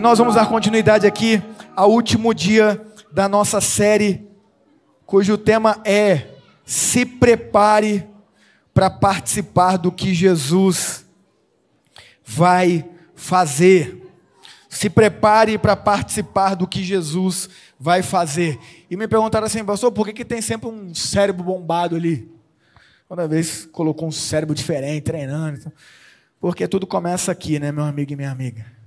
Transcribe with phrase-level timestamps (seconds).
[0.00, 1.42] E nós vamos dar continuidade aqui
[1.76, 2.80] ao último dia
[3.12, 4.26] da nossa série,
[5.04, 6.28] cujo tema é
[6.64, 8.08] Se prepare
[8.72, 11.04] para participar do que Jesus
[12.24, 14.10] vai fazer.
[14.70, 18.58] Se prepare para participar do que Jesus vai fazer.
[18.90, 22.26] E me perguntaram assim, pastor, por que, que tem sempre um cérebro bombado ali?
[23.06, 25.70] Toda vez colocou um cérebro diferente, treinando.
[26.40, 28.79] Porque tudo começa aqui, né, meu amigo e minha amiga?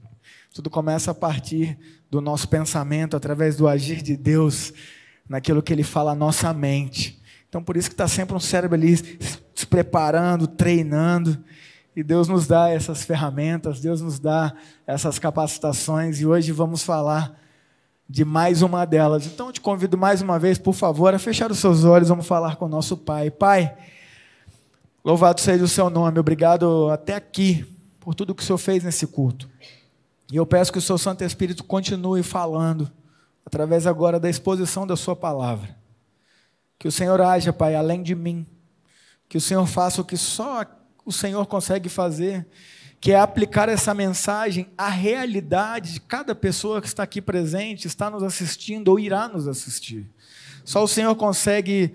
[0.53, 1.75] Tudo começa a partir
[2.11, 4.71] do nosso pensamento, através do agir de Deus,
[5.27, 7.19] naquilo que Ele fala à nossa mente.
[7.49, 11.43] Então, por isso que está sempre um cérebro ali se preparando, treinando.
[11.95, 14.53] E Deus nos dá essas ferramentas, Deus nos dá
[14.85, 17.35] essas capacitações, e hoje vamos falar
[18.07, 19.25] de mais uma delas.
[19.25, 22.27] Então, eu te convido mais uma vez, por favor, a fechar os seus olhos, vamos
[22.27, 23.31] falar com o nosso Pai.
[23.31, 23.75] Pai.
[25.03, 27.65] Louvado seja o seu nome, obrigado até aqui
[27.99, 29.49] por tudo que o Senhor fez nesse culto.
[30.31, 32.91] E eu peço que o seu Santo Espírito continue falando,
[33.45, 35.77] através agora da exposição da Sua palavra.
[36.79, 38.45] Que o Senhor haja, Pai, além de mim.
[39.29, 40.65] Que o Senhor faça o que só
[41.05, 42.47] o Senhor consegue fazer,
[42.99, 48.09] que é aplicar essa mensagem à realidade de cada pessoa que está aqui presente, está
[48.09, 50.09] nos assistindo ou irá nos assistir.
[50.63, 51.93] Só o Senhor consegue,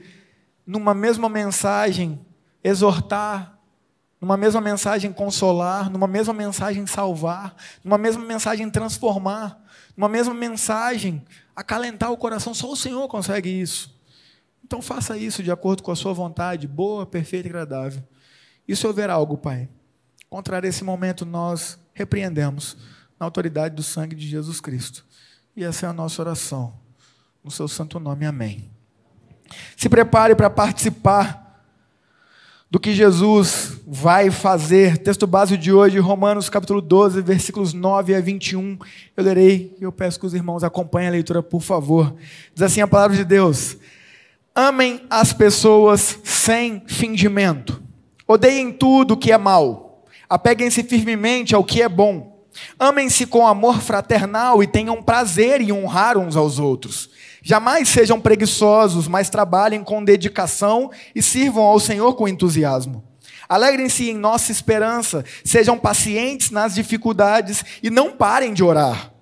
[0.66, 2.20] numa mesma mensagem,
[2.62, 3.57] exortar,
[4.20, 9.62] numa mesma mensagem consolar, numa mesma mensagem salvar, numa mesma mensagem transformar,
[9.96, 12.52] numa mesma mensagem acalentar o coração.
[12.52, 13.96] Só o Senhor consegue isso.
[14.64, 18.02] Então faça isso de acordo com a sua vontade, boa, perfeita e agradável.
[18.66, 19.68] E se houver algo, Pai,
[20.28, 22.76] contrário a esse momento, nós repreendemos
[23.18, 25.06] na autoridade do sangue de Jesus Cristo.
[25.56, 26.78] E essa é a nossa oração.
[27.42, 28.70] No seu santo nome, amém.
[29.76, 31.47] Se prepare para participar
[32.70, 34.98] do que Jesus vai fazer.
[34.98, 38.78] Texto base de hoje, Romanos capítulo 12, versículos 9 a 21.
[39.16, 42.14] Eu lerei e eu peço que os irmãos acompanhem a leitura, por favor.
[42.54, 43.76] Diz assim a palavra de Deus:
[44.54, 47.82] Amem as pessoas sem fingimento.
[48.26, 50.04] Odeiem tudo o que é mal.
[50.28, 52.36] Apeguem-se firmemente ao que é bom.
[52.78, 57.08] Amem-se com amor fraternal e tenham prazer em honrar uns aos outros.
[57.42, 63.04] Jamais sejam preguiçosos, mas trabalhem com dedicação e sirvam ao Senhor com entusiasmo.
[63.48, 69.12] Alegrem-se em nossa esperança, sejam pacientes nas dificuldades e não parem de orar.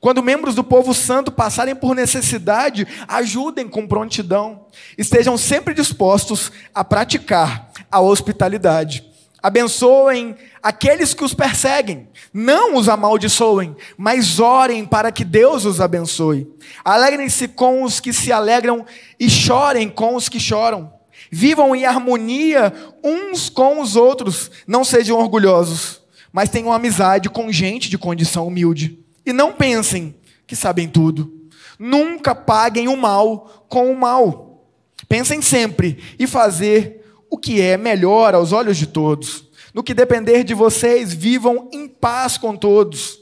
[0.00, 4.66] Quando membros do povo santo passarem por necessidade, ajudem com prontidão.
[4.96, 9.05] Estejam sempre dispostos a praticar a hospitalidade.
[9.42, 16.48] Abençoem aqueles que os perseguem, não os amaldiçoem, mas orem para que Deus os abençoe.
[16.84, 18.84] Alegrem-se com os que se alegram
[19.20, 20.92] e chorem com os que choram.
[21.30, 26.00] Vivam em harmonia uns com os outros, não sejam orgulhosos,
[26.32, 28.98] mas tenham amizade com gente de condição humilde.
[29.24, 30.14] E não pensem
[30.46, 31.32] que sabem tudo.
[31.78, 34.64] Nunca paguem o mal com o mal.
[35.08, 39.46] Pensem sempre e fazer o que é melhor aos olhos de todos.
[39.74, 43.20] No que depender de vocês, vivam em paz com todos.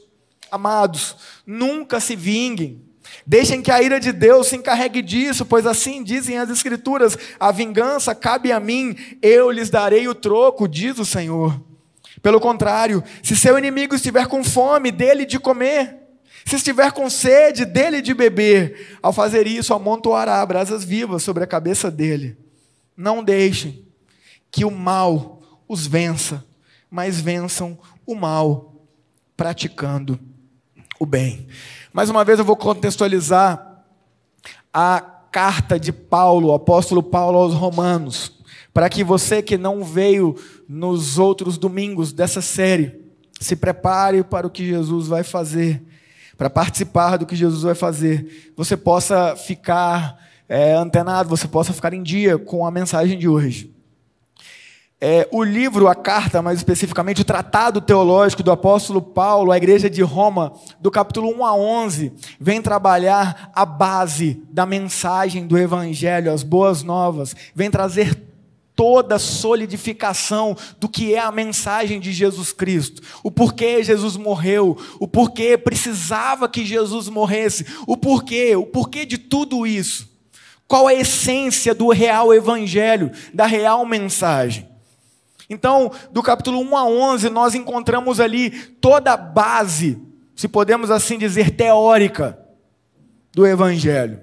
[0.49, 2.81] Amados, nunca se vinguem.
[3.25, 7.51] Deixem que a ira de Deus se encarregue disso, pois assim dizem as Escrituras: a
[7.51, 11.59] vingança cabe a mim, eu lhes darei o troco, diz o Senhor.
[12.21, 15.97] Pelo contrário, se seu inimigo estiver com fome, dele de comer.
[16.45, 18.97] Se estiver com sede, dele de beber.
[19.01, 22.37] Ao fazer isso, amontoará brasas vivas sobre a cabeça dele.
[22.95, 23.84] Não deixem
[24.55, 26.45] que o mal os vença,
[26.89, 28.73] mas vençam o mal
[29.35, 30.17] praticando
[30.97, 31.45] o bem.
[31.91, 33.83] Mais uma vez eu vou contextualizar
[34.73, 38.31] a carta de Paulo, o apóstolo Paulo aos Romanos
[38.73, 40.37] para que você que não veio
[40.69, 42.97] nos outros domingos dessa série,
[43.37, 45.83] se prepare para o que Jesus vai fazer,
[46.37, 50.17] para participar do que Jesus vai fazer, você possa ficar
[50.47, 53.74] é, antenado, você possa ficar em dia com a mensagem de hoje.
[54.99, 59.89] É, o livro, a carta, mais especificamente, o tratado teológico do apóstolo Paulo à igreja
[59.89, 66.31] de Roma, do capítulo 1 a 11, vem trabalhar a base da mensagem do evangelho,
[66.31, 68.17] as boas novas, vem trazer
[68.73, 73.01] toda a solidificação do que é a mensagem de Jesus Cristo.
[73.21, 79.17] O porquê Jesus morreu, o porquê precisava que Jesus morresse, o porquê, o porquê de
[79.17, 80.09] tudo isso.
[80.67, 84.74] Qual a essência do real evangelho, da real mensagem?
[85.49, 90.01] Então, do capítulo 1 a 11, nós encontramos ali toda a base,
[90.35, 92.39] se podemos assim dizer, teórica
[93.33, 94.21] do evangelho.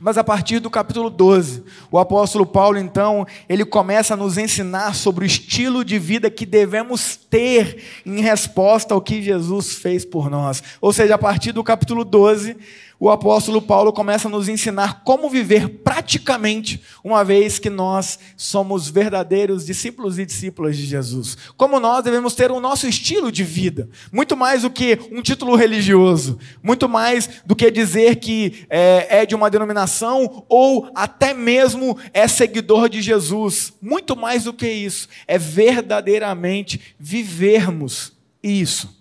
[0.00, 4.94] Mas a partir do capítulo 12, o apóstolo Paulo, então, ele começa a nos ensinar
[4.94, 10.28] sobre o estilo de vida que devemos ter em resposta ao que Jesus fez por
[10.28, 10.62] nós.
[10.80, 12.56] Ou seja, a partir do capítulo 12,
[12.98, 18.88] o apóstolo Paulo começa a nos ensinar como viver praticamente, uma vez que nós somos
[18.88, 21.36] verdadeiros discípulos e discípulas de Jesus.
[21.56, 25.56] Como nós devemos ter o nosso estilo de vida, muito mais do que um título
[25.56, 31.98] religioso, muito mais do que dizer que é, é de uma denominação ou até mesmo
[32.12, 33.72] é seguidor de Jesus.
[33.82, 38.12] Muito mais do que isso, é verdadeiramente vivermos
[38.42, 38.93] isso.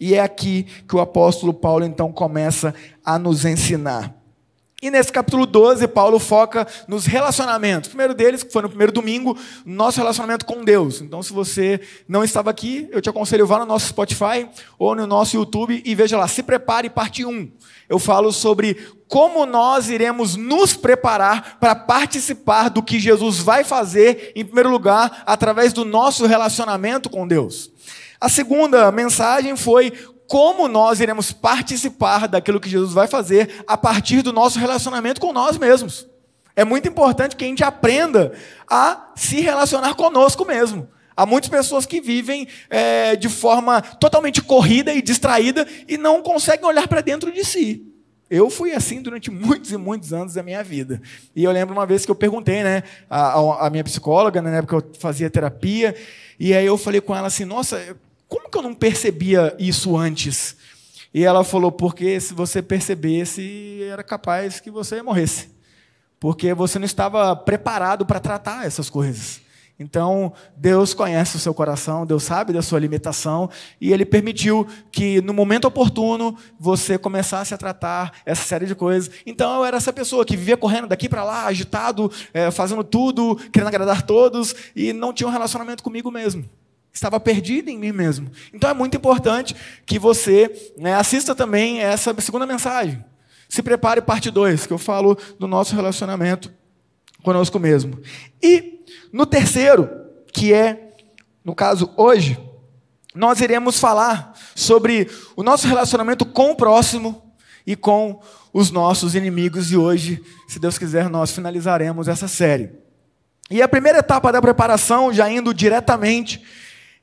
[0.00, 2.74] E é aqui que o apóstolo Paulo então começa
[3.04, 4.18] a nos ensinar.
[4.80, 7.88] E nesse capítulo 12, Paulo foca nos relacionamentos.
[7.88, 9.36] O primeiro deles, que foi no primeiro domingo,
[9.66, 11.00] nosso relacionamento com Deus.
[11.00, 14.48] Então, se você não estava aqui, eu te aconselho vá no nosso Spotify
[14.78, 17.50] ou no nosso YouTube e veja lá, se prepare, parte 1.
[17.88, 18.76] Eu falo sobre
[19.08, 25.24] como nós iremos nos preparar para participar do que Jesus vai fazer, em primeiro lugar,
[25.26, 27.72] através do nosso relacionamento com Deus.
[28.20, 29.92] A segunda mensagem foi
[30.26, 35.32] como nós iremos participar daquilo que Jesus vai fazer a partir do nosso relacionamento com
[35.32, 36.06] nós mesmos.
[36.54, 38.32] É muito importante que a gente aprenda
[38.68, 40.88] a se relacionar conosco mesmo.
[41.16, 46.66] Há muitas pessoas que vivem é, de forma totalmente corrida e distraída e não conseguem
[46.66, 47.84] olhar para dentro de si.
[48.30, 51.00] Eu fui assim durante muitos e muitos anos da minha vida.
[51.34, 54.76] E eu lembro uma vez que eu perguntei, né, a minha psicóloga, né, na época
[54.76, 55.96] eu fazia terapia,
[56.38, 57.96] e aí eu falei com ela assim: Nossa,
[58.28, 60.56] como que eu não percebia isso antes?
[61.12, 65.48] E ela falou: porque se você percebesse, era capaz que você morresse.
[66.20, 69.40] Porque você não estava preparado para tratar essas coisas.
[69.80, 73.48] Então, Deus conhece o seu coração, Deus sabe da sua limitação,
[73.80, 79.08] e Ele permitiu que, no momento oportuno, você começasse a tratar essa série de coisas.
[79.24, 83.36] Então, eu era essa pessoa que vivia correndo daqui para lá, agitado, é, fazendo tudo,
[83.52, 86.44] querendo agradar todos, e não tinha um relacionamento comigo mesmo.
[86.92, 88.30] Estava perdido em mim mesmo.
[88.52, 89.54] Então é muito importante
[89.86, 93.04] que você né, assista também essa segunda mensagem.
[93.48, 96.52] Se prepare parte 2, que eu falo do nosso relacionamento
[97.22, 98.00] conosco mesmo.
[98.42, 99.88] E no terceiro,
[100.32, 100.94] que é,
[101.44, 102.38] no caso, hoje,
[103.14, 107.32] nós iremos falar sobre o nosso relacionamento com o próximo
[107.66, 108.20] e com
[108.52, 109.72] os nossos inimigos.
[109.72, 112.70] E hoje, se Deus quiser, nós finalizaremos essa série.
[113.50, 116.42] E a primeira etapa da preparação, já indo diretamente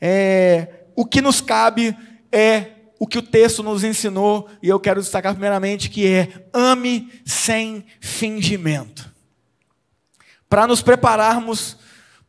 [0.08, 1.98] é, o que nos cabe
[2.32, 2.68] é
[3.00, 7.84] o que o texto nos ensinou, e eu quero destacar primeiramente que é ame sem
[8.00, 9.12] fingimento.
[10.48, 11.78] Para nos prepararmos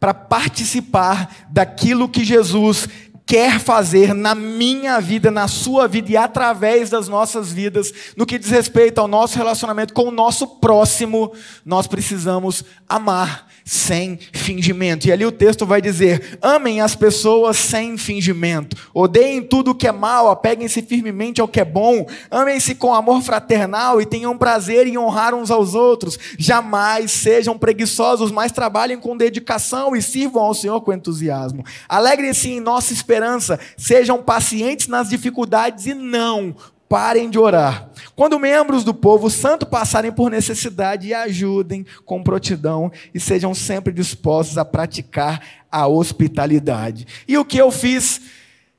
[0.01, 2.89] para participar daquilo que Jesus
[3.27, 8.39] quer fazer na minha vida, na sua vida e através das nossas vidas, no que
[8.39, 11.33] diz respeito ao nosso relacionamento com o nosso próximo,
[11.65, 15.09] nós precisamos amar sem fingimento.
[15.09, 19.89] E ali o texto vai dizer: amem as pessoas sem fingimento, odeiem tudo o que
[19.89, 24.87] é mal, apeguem-se firmemente ao que é bom, amem-se com amor fraternal e tenham prazer
[24.87, 26.17] em honrar uns aos outros.
[26.39, 31.65] Jamais sejam preguiçosos, mas trabalhem com dedicação e sirvam ao Senhor com entusiasmo.
[31.89, 36.55] Alegrem-se em nossa esperança, sejam pacientes nas dificuldades e não
[36.89, 37.91] parem de orar.
[38.15, 44.57] Quando membros do povo santo passarem por necessidade, ajudem com prontidão e sejam sempre dispostos
[44.57, 47.07] a praticar a hospitalidade.
[47.27, 48.21] E o que eu fiz?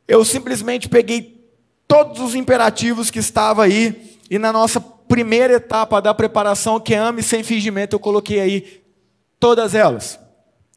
[0.07, 1.45] Eu simplesmente peguei
[1.87, 6.97] todos os imperativos que estavam aí e na nossa primeira etapa da preparação, que é
[6.97, 8.81] ame sem fingimento, eu coloquei aí
[9.39, 10.19] todas elas.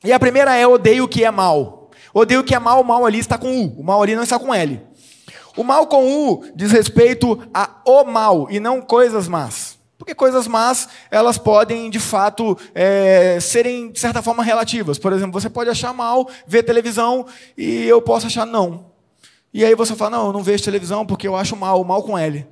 [0.05, 1.91] E a primeira é odeio o que é mal.
[2.13, 4.23] Odeio o que é mal, o mal ali está com U, o mal ali não
[4.23, 4.81] está com L.
[5.57, 9.79] O mal com U diz respeito a o mal e não coisas más.
[9.99, 14.99] Porque coisas más, elas podem, de fato, é, serem, de certa forma, relativas.
[14.99, 18.87] Por exemplo, você pode achar mal ver televisão e eu posso achar não.
[19.53, 22.17] E aí você fala, não, eu não vejo televisão porque eu acho mal, mal com
[22.17, 22.47] L.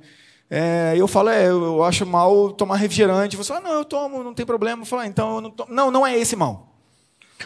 [0.47, 3.35] É, eu falo, é, eu acho mal tomar refrigerante.
[3.35, 4.83] Você fala, não, eu tomo, não tem problema.
[4.83, 5.73] Eu falo, ah, então, eu não, tomo.
[5.73, 6.68] não, não é esse mal.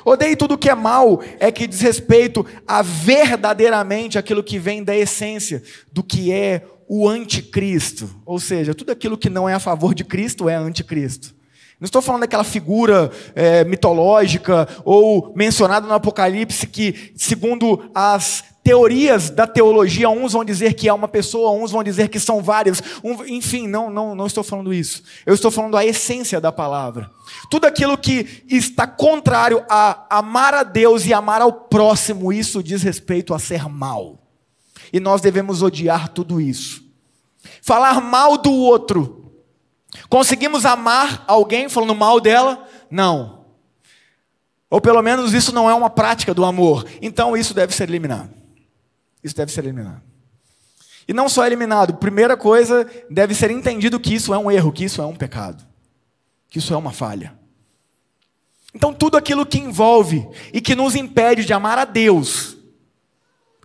[0.04, 4.96] Odeie tudo que é mal, é que diz respeito a verdadeiramente aquilo que vem da
[4.96, 8.10] essência do que é o anticristo.
[8.26, 11.34] Ou seja, tudo aquilo que não é a favor de Cristo é anticristo.
[11.80, 19.30] Não estou falando daquela figura é, mitológica ou mencionada no Apocalipse que, segundo as teorias
[19.30, 22.82] da teologia, uns vão dizer que é uma pessoa, uns vão dizer que são vários.
[23.04, 25.04] Um, enfim, não, não, não estou falando isso.
[25.26, 27.10] Eu estou falando a essência da palavra.
[27.50, 32.82] Tudo aquilo que está contrário a amar a Deus e amar ao próximo, isso diz
[32.82, 34.20] respeito a ser mal.
[34.92, 36.84] E nós devemos odiar tudo isso.
[37.62, 39.24] Falar mal do outro
[40.10, 42.68] Conseguimos amar alguém falando mal dela?
[42.90, 43.46] Não.
[44.70, 46.86] Ou pelo menos isso não é uma prática do amor.
[47.02, 48.30] Então isso deve ser eliminado.
[49.24, 50.02] Isso deve ser eliminado.
[51.08, 54.86] E não só eliminado, primeira coisa, deve ser entendido que isso é um erro, que
[54.86, 55.64] isso é um pecado,
[56.50, 57.38] que isso é uma falha.
[58.74, 62.58] Então, tudo aquilo que envolve e que nos impede de amar a Deus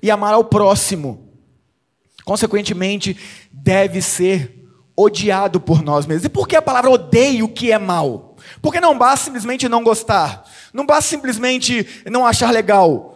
[0.03, 1.33] e amar ao próximo,
[2.25, 3.17] consequentemente,
[3.51, 4.59] deve ser
[4.95, 6.25] odiado por nós mesmos.
[6.25, 8.37] E por que a palavra odeio o que é mal?
[8.61, 13.08] Porque não basta simplesmente não gostar, não basta simplesmente não achar legal.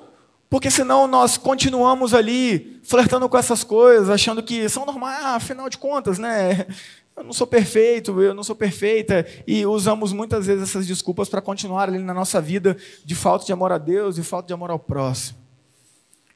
[0.53, 5.67] Porque senão nós continuamos ali flertando com essas coisas, achando que são normais, ah, afinal
[5.67, 6.67] de contas, né?
[7.17, 11.43] Eu não sou perfeito, eu não sou perfeita, e usamos muitas vezes essas desculpas para
[11.43, 14.71] continuar ali na nossa vida de falta de amor a Deus e falta de amor
[14.71, 15.39] ao próximo.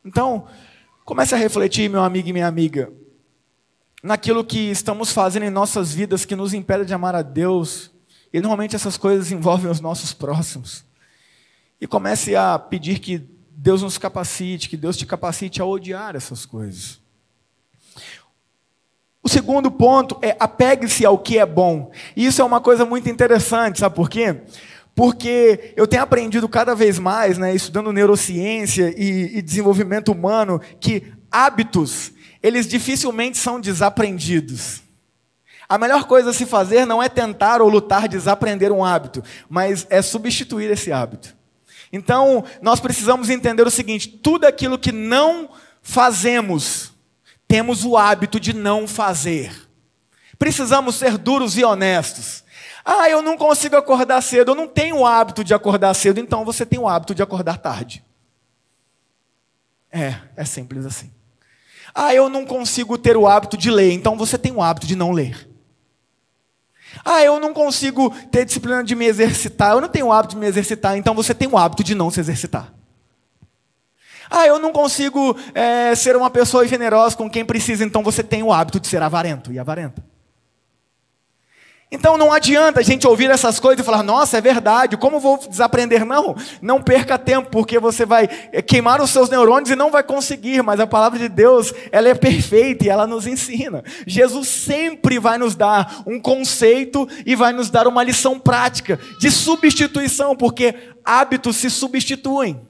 [0.04, 0.46] Então,
[1.02, 2.92] comece a refletir, meu amigo e minha amiga,
[4.02, 7.90] naquilo que estamos fazendo em nossas vidas que nos impede de amar a Deus,
[8.30, 10.84] e normalmente essas coisas envolvem os nossos próximos.
[11.80, 16.44] E comece a pedir que Deus nos capacite, que Deus te capacite a odiar essas
[16.44, 17.00] coisas.
[19.22, 21.90] O segundo ponto é apegue-se ao que é bom.
[22.14, 24.42] Isso é uma coisa muito interessante, sabe por quê?
[24.94, 31.12] Porque eu tenho aprendido cada vez mais, né, estudando neurociência e, e desenvolvimento humano, que
[31.30, 34.82] hábitos, eles dificilmente são desaprendidos.
[35.68, 39.86] A melhor coisa a se fazer não é tentar ou lutar desaprender um hábito, mas
[39.90, 41.35] é substituir esse hábito.
[41.96, 45.50] Então, nós precisamos entender o seguinte: tudo aquilo que não
[45.82, 46.92] fazemos,
[47.48, 49.66] temos o hábito de não fazer.
[50.38, 52.44] Precisamos ser duros e honestos.
[52.84, 56.44] Ah, eu não consigo acordar cedo, eu não tenho o hábito de acordar cedo, então
[56.44, 58.04] você tem o hábito de acordar tarde.
[59.90, 61.10] É, é simples assim.
[61.94, 64.94] Ah, eu não consigo ter o hábito de ler, então você tem o hábito de
[64.94, 65.48] não ler.
[67.04, 70.40] Ah, eu não consigo ter disciplina de me exercitar, eu não tenho o hábito de
[70.40, 72.72] me exercitar, então você tem o hábito de não se exercitar.
[74.30, 78.42] Ah, eu não consigo é, ser uma pessoa generosa com quem precisa, então você tem
[78.42, 80.02] o hábito de ser avarento e avarenta.
[81.96, 85.38] Então não adianta a gente ouvir essas coisas e falar, nossa, é verdade, como vou
[85.38, 86.04] desaprender?
[86.04, 90.02] Não, não perca tempo, porque você vai eh, queimar os seus neurônios e não vai
[90.02, 93.82] conseguir, mas a palavra de Deus, ela é perfeita e ela nos ensina.
[94.06, 99.30] Jesus sempre vai nos dar um conceito e vai nos dar uma lição prática de
[99.30, 102.60] substituição, porque hábitos se substituem.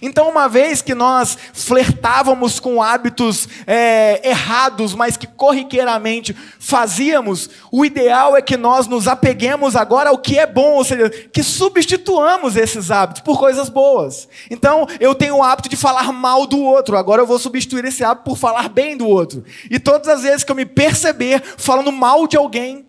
[0.00, 7.84] Então, uma vez que nós flertávamos com hábitos é, errados, mas que corriqueiramente fazíamos, o
[7.84, 12.54] ideal é que nós nos apeguemos agora ao que é bom, ou seja, que substituamos
[12.56, 14.28] esses hábitos por coisas boas.
[14.50, 18.04] Então, eu tenho o hábito de falar mal do outro, agora eu vou substituir esse
[18.04, 19.44] hábito por falar bem do outro.
[19.68, 22.86] E todas as vezes que eu me perceber falando mal de alguém,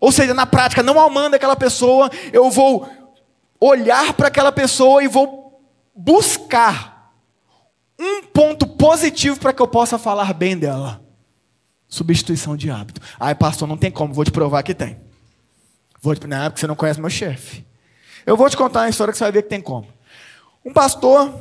[0.00, 2.88] ou seja, na prática, não amando aquela pessoa, eu vou
[3.60, 5.43] olhar para aquela pessoa e vou
[5.94, 7.14] buscar
[7.98, 11.00] um ponto positivo para que eu possa falar bem dela.
[11.88, 13.00] Substituição de hábito.
[13.20, 14.98] Ai, pastor, não tem como, vou te provar que tem.
[16.02, 16.26] Vou te...
[16.26, 17.64] Não, porque você não conhece meu chefe.
[18.26, 19.86] Eu vou te contar uma história que você vai ver que tem como.
[20.64, 21.32] Um pastor,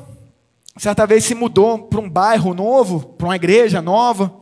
[0.77, 4.41] certa vez se mudou para um bairro novo, para uma igreja nova.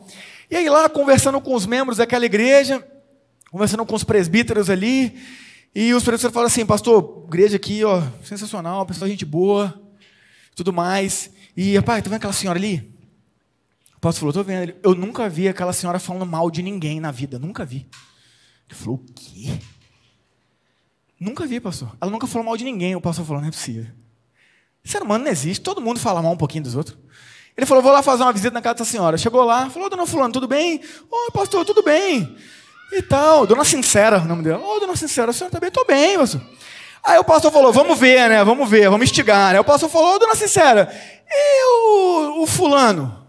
[0.50, 2.86] E aí lá, conversando com os membros daquela igreja,
[3.50, 5.18] conversando com os presbíteros ali,
[5.74, 9.82] e os presbíteros falaram assim, pastor, igreja aqui, ó, sensacional, pessoal, gente boa
[10.54, 11.30] tudo mais.
[11.56, 12.92] E, pai, tá vendo aquela senhora ali?
[13.96, 14.74] O pastor falou, tô vendo.
[14.82, 17.88] Eu nunca vi aquela senhora falando mal de ninguém na vida, nunca vi.
[18.68, 19.58] Ele falou, o quê?
[21.20, 21.96] Nunca vi, pastor.
[22.00, 22.96] Ela nunca falou mal de ninguém.
[22.96, 23.86] O pastor falou, não é possível.
[24.84, 26.98] Ser humano não existe, todo mundo fala mal um pouquinho dos outros.
[27.56, 29.16] Ele falou, vou lá fazer uma visita na casa dessa senhora.
[29.16, 30.80] Chegou lá, falou, dona fulano, tudo bem?
[31.10, 32.36] Oi, pastor, tudo bem?
[32.90, 34.64] E tal, dona Sincera, o nome dela.
[34.64, 35.70] Ô, dona Sincera, a senhora tá bem?
[35.70, 36.40] Tô bem, pastor.
[37.02, 38.44] Aí o pastor falou, vamos ver, né?
[38.44, 39.54] Vamos ver, vamos instigar.
[39.54, 40.88] Aí o pastor falou, dona Sincera,
[41.28, 43.26] e o, o fulano?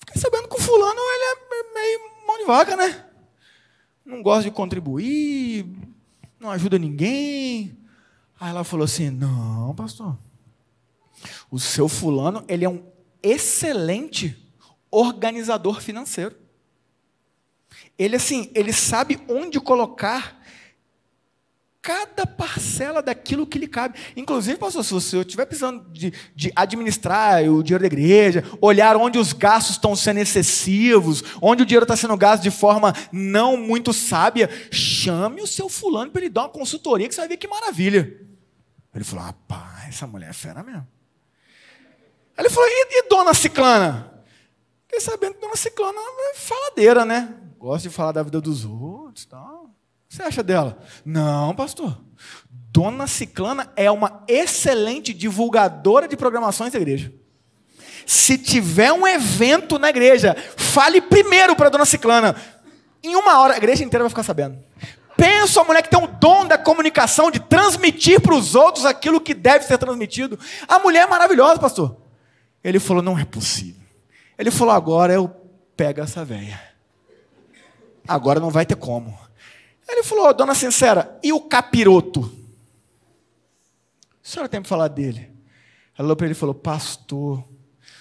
[0.00, 3.04] Fiquei sabendo que o fulano ele é meio mão de vaca, né?
[4.04, 5.66] Não gosta de contribuir,
[6.40, 7.76] não ajuda ninguém.
[8.40, 10.16] Aí ela falou assim, não, pastor.
[11.50, 12.82] O seu fulano, ele é um
[13.22, 14.36] excelente
[14.90, 16.36] organizador financeiro.
[17.98, 20.43] Ele assim, ele sabe onde colocar
[21.84, 23.98] cada parcela daquilo que lhe cabe.
[24.16, 29.18] Inclusive, pastor, se você estiver precisando de, de, administrar o dinheiro da igreja, olhar onde
[29.18, 33.92] os gastos estão sendo excessivos, onde o dinheiro está sendo gasto de forma não muito
[33.92, 37.46] sábia, chame o seu fulano para ele dar uma consultoria que você vai ver que
[37.46, 38.18] maravilha.
[38.94, 40.88] Ele falou, rapaz, essa mulher é fera mesmo.
[42.38, 44.10] Ele falou, e, e dona Ciclana?
[44.86, 47.34] Fiquei sabendo que Dona Ciclana é faladeira, né?
[47.58, 49.53] Gosta de falar da vida dos outros tal.
[49.53, 49.53] O
[50.14, 50.78] você acha dela?
[51.04, 51.98] Não, pastor.
[52.70, 57.12] Dona Ciclana é uma excelente divulgadora de programações da igreja.
[58.06, 62.36] Se tiver um evento na igreja, fale primeiro para Dona Ciclana.
[63.02, 64.56] Em uma hora, a igreja inteira vai ficar sabendo.
[65.16, 69.20] Pensa a mulher que tem um dom da comunicação, de transmitir para os outros aquilo
[69.20, 70.38] que deve ser transmitido.
[70.68, 71.96] A mulher é maravilhosa, pastor.
[72.62, 73.82] Ele falou: não é possível.
[74.38, 75.28] Ele falou: agora eu
[75.76, 76.60] pego essa velha.
[78.06, 79.23] Agora não vai ter como.
[79.88, 82.32] Ele falou: dona Sincera, e o capiroto?
[84.22, 85.30] A senhora tem para falar dele?
[85.96, 87.44] Ela olhou para ele e falou: Pastor,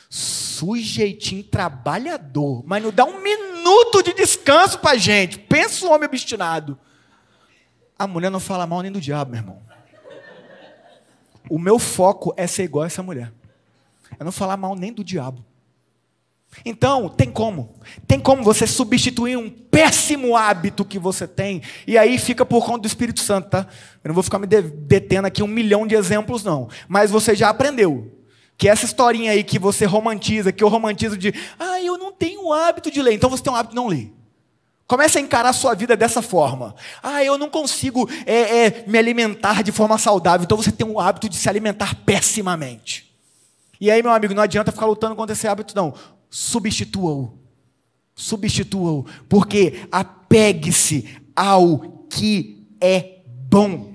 [0.10, 5.38] sujeitinho trabalhador, mas não dá um minuto de descanso para gente.
[5.38, 6.80] Pensa um homem obstinado.
[7.98, 9.62] A mulher não fala mal nem do diabo, meu irmão.
[11.50, 13.32] O meu foco é ser igual a essa mulher.
[14.20, 15.44] É não falar mal nem do diabo.
[16.66, 17.76] Então, tem como.
[18.08, 22.80] Tem como você substituir um péssimo hábito que você tem, e aí fica por conta
[22.80, 23.68] do Espírito Santo, tá?
[24.04, 26.70] Eu não vou ficar me detendo aqui um milhão de exemplos, não.
[26.88, 28.12] Mas você já aprendeu.
[28.56, 32.54] Que essa historinha aí que você romantiza, que eu romantizo de, ah, eu não tenho
[32.54, 34.14] hábito de ler, então você tem um hábito de não ler.
[34.86, 36.76] Comece a encarar a sua vida dessa forma.
[37.02, 41.00] Ah, eu não consigo é, é, me alimentar de forma saudável, então você tem o
[41.00, 43.12] hábito de se alimentar pessimamente.
[43.82, 45.94] E aí, meu amigo, não adianta ficar lutando contra esse hábito, não
[46.34, 47.38] substitua-o.
[48.16, 53.94] Substitua-o, porque apegue-se ao que é bom.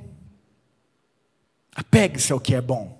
[1.74, 2.96] Apegue-se ao que é bom.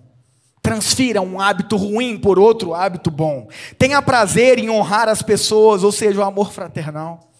[0.60, 3.48] Transfira um hábito ruim por outro hábito bom.
[3.78, 7.32] Tenha prazer em honrar as pessoas, ou seja, o amor fraternal.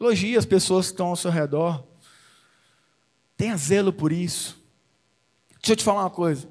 [0.00, 1.84] Elogie as pessoas que estão ao seu redor.
[3.36, 4.58] Tenha zelo por isso.
[5.60, 6.48] Deixa eu te falar uma coisa.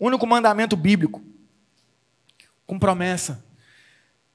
[0.00, 1.22] O único mandamento bíblico
[2.66, 3.46] com promessa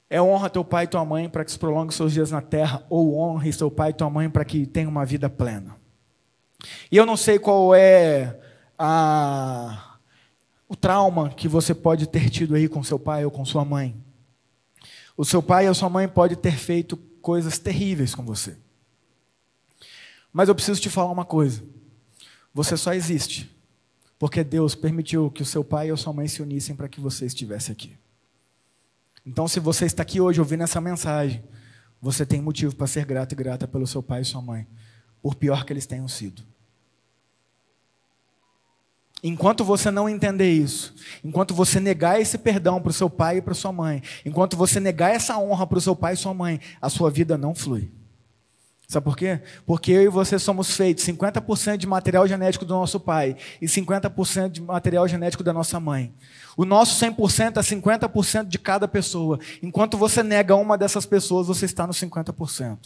[0.09, 2.85] é honra teu pai e tua mãe para que se prolongue seus dias na terra,
[2.89, 5.75] ou honre seu pai e tua mãe para que tenha uma vida plena.
[6.91, 8.39] E eu não sei qual é
[8.77, 9.97] a,
[10.67, 13.95] o trauma que você pode ter tido aí com seu pai ou com sua mãe.
[15.17, 18.57] O seu pai ou sua mãe pode ter feito coisas terríveis com você.
[20.31, 21.63] Mas eu preciso te falar uma coisa.
[22.53, 23.51] Você só existe
[24.23, 27.25] porque Deus permitiu que o seu pai ou sua mãe se unissem para que você
[27.25, 27.97] estivesse aqui.
[29.25, 31.43] Então, se você está aqui hoje ouvindo essa mensagem,
[32.01, 34.67] você tem motivo para ser grato e grata pelo seu pai e sua mãe,
[35.21, 36.43] por pior que eles tenham sido.
[39.23, 43.41] Enquanto você não entender isso, enquanto você negar esse perdão para o seu pai e
[43.41, 46.59] para sua mãe, enquanto você negar essa honra para o seu pai e sua mãe,
[46.81, 47.89] a sua vida não flui.
[48.87, 49.41] Sabe por quê?
[49.65, 54.49] Porque eu e você somos feitos 50% de material genético do nosso pai e 50%
[54.49, 56.13] de material genético da nossa mãe.
[56.55, 59.39] O nosso 100% é 50% de cada pessoa.
[59.61, 62.77] Enquanto você nega uma dessas pessoas, você está no 50%.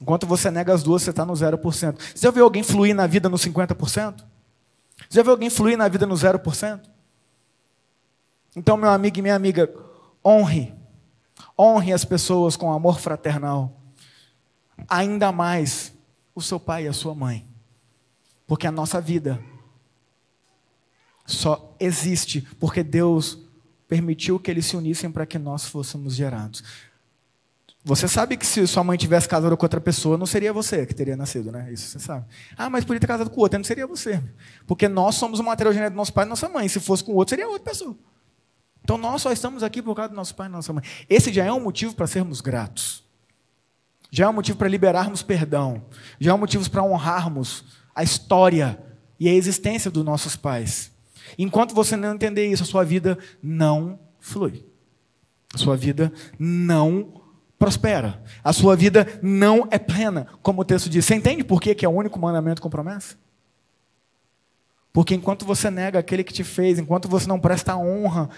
[0.00, 1.96] Enquanto você nega as duas, você está no 0%.
[1.98, 4.16] Você já viu alguém fluir na vida no 50%?
[4.16, 4.24] Você
[5.10, 6.80] já viu alguém fluir na vida no 0%?
[8.56, 9.70] Então, meu amigo e minha amiga,
[10.24, 10.74] honre.
[11.58, 13.81] Honre as pessoas com amor fraternal
[14.88, 15.92] ainda mais
[16.34, 17.46] o seu pai e a sua mãe.
[18.46, 19.42] Porque a nossa vida
[21.26, 23.38] só existe porque Deus
[23.88, 26.62] permitiu que eles se unissem para que nós fôssemos gerados.
[27.84, 30.94] Você sabe que se sua mãe tivesse casado com outra pessoa, não seria você que
[30.94, 31.72] teria nascido, né?
[31.72, 32.26] Isso você sabe.
[32.56, 34.22] Ah, mas podia ter casado com outra, não seria você.
[34.66, 36.68] Porque nós somos o material genético do nosso pai e nossa mãe.
[36.68, 37.96] Se fosse com outro, seria outra pessoa.
[38.84, 40.84] Então nós só estamos aqui por causa do nosso pai e nossa mãe.
[41.08, 43.01] Esse já é um motivo para sermos gratos
[44.14, 45.86] já é um motivo para liberarmos perdão,
[46.20, 48.78] já é um motivo para honrarmos a história
[49.18, 50.92] e a existência dos nossos pais.
[51.38, 54.66] Enquanto você não entender isso, a sua vida não flui.
[55.54, 57.22] A sua vida não
[57.58, 58.22] prospera.
[58.44, 61.06] A sua vida não é plena, como o texto diz.
[61.06, 63.16] Você entende por que é o único mandamento com promessa?
[64.92, 68.28] Porque enquanto você nega aquele que te fez, enquanto você não presta honra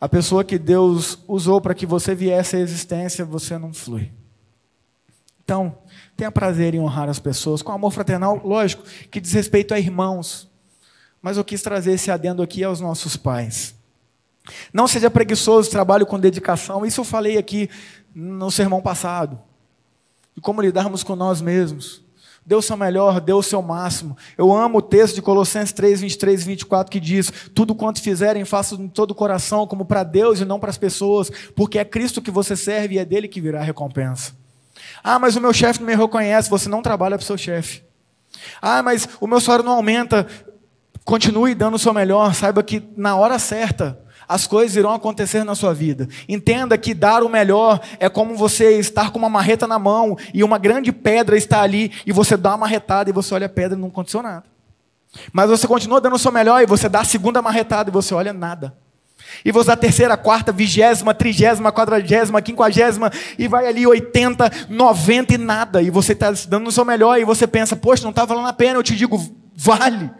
[0.00, 4.12] à pessoa que Deus usou para que você viesse à existência, você não flui.
[5.48, 5.78] Então,
[6.14, 10.46] tenha prazer em honrar as pessoas com amor fraternal, lógico, que diz respeito a irmãos.
[11.22, 13.74] Mas eu quis trazer esse adendo aqui aos nossos pais.
[14.74, 16.84] Não seja preguiçoso, trabalhe com dedicação.
[16.84, 17.70] Isso eu falei aqui
[18.14, 19.40] no sermão passado.
[20.36, 22.02] E como lidarmos com nós mesmos.
[22.44, 24.18] Dê o seu melhor, dê o seu máximo.
[24.36, 28.44] Eu amo o texto de Colossenses 3, 23 e 24 que diz: Tudo quanto fizerem,
[28.44, 31.86] façam de todo o coração, como para Deus e não para as pessoas, porque é
[31.86, 34.37] Cristo que você serve e é dele que virá a recompensa.
[35.10, 36.50] Ah, mas o meu chefe não me reconhece.
[36.50, 37.82] Você não trabalha para o seu chefe.
[38.60, 40.26] Ah, mas o meu salário não aumenta.
[41.02, 42.34] Continue dando o seu melhor.
[42.34, 46.06] Saiba que na hora certa, as coisas irão acontecer na sua vida.
[46.28, 50.44] Entenda que dar o melhor é como você estar com uma marreta na mão e
[50.44, 53.78] uma grande pedra está ali e você dá uma marretada e você olha a pedra
[53.78, 54.44] e não aconteceu nada.
[55.32, 58.12] Mas você continua dando o seu melhor e você dá a segunda marretada e você
[58.12, 58.76] olha nada.
[59.44, 65.34] E você dá a terceira, quarta, vigésima, trigésima, quadragésima, quinquagésima, e vai ali 80, 90
[65.34, 65.82] e nada.
[65.82, 68.52] E você está dando o seu melhor e você pensa, poxa, não está valendo a
[68.52, 68.78] pena.
[68.78, 69.20] Eu te digo,
[69.54, 70.10] vale.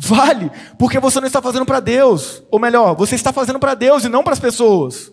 [0.00, 2.44] Vale, porque você não está fazendo para Deus.
[2.52, 5.10] Ou melhor, você está fazendo para Deus e não para as pessoas.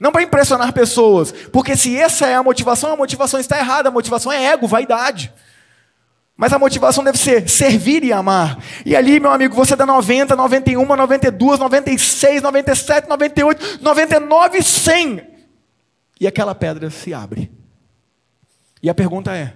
[0.00, 1.30] Não para impressionar pessoas.
[1.52, 3.90] Porque se essa é a motivação, a motivação está errada.
[3.90, 5.30] A motivação é ego, vaidade.
[6.36, 8.58] Mas a motivação deve ser servir e amar.
[8.84, 15.34] E ali, meu amigo, você dá 90, 91, 92, 96, 97, 98, 99, 100.
[16.20, 17.52] E aquela pedra se abre.
[18.82, 19.54] E a pergunta é: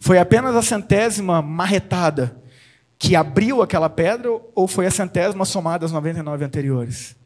[0.00, 2.36] foi apenas a centésima marretada
[2.98, 7.16] que abriu aquela pedra ou foi a centésima somada às 99 anteriores?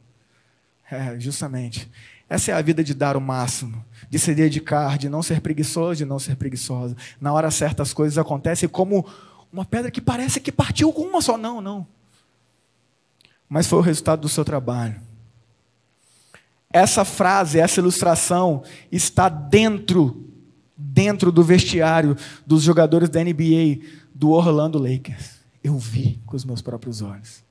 [0.91, 1.91] É, justamente.
[2.29, 5.97] Essa é a vida de dar o máximo, de se dedicar, de não ser preguiçoso,
[5.97, 6.97] de não ser preguiçosa.
[7.21, 9.07] Na hora certa as coisas acontecem como
[9.53, 11.39] uma pedra que parece que partiu com uma só.
[11.39, 11.87] Não, não.
[13.49, 15.01] Mas foi o resultado do seu trabalho.
[16.73, 20.29] Essa frase, essa ilustração está dentro,
[20.77, 25.37] dentro do vestiário dos jogadores da NBA do Orlando Lakers.
[25.63, 27.46] Eu vi com os meus próprios olhos.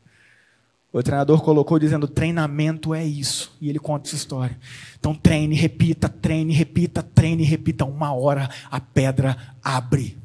[0.96, 3.52] O treinador colocou dizendo: treinamento é isso.
[3.60, 4.58] E ele conta essa história.
[4.98, 7.84] Então treine, repita, treine, repita, treine, repita.
[7.84, 10.18] Uma hora a pedra abre.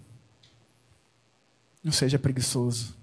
[1.82, 2.94] Não seja preguiçoso.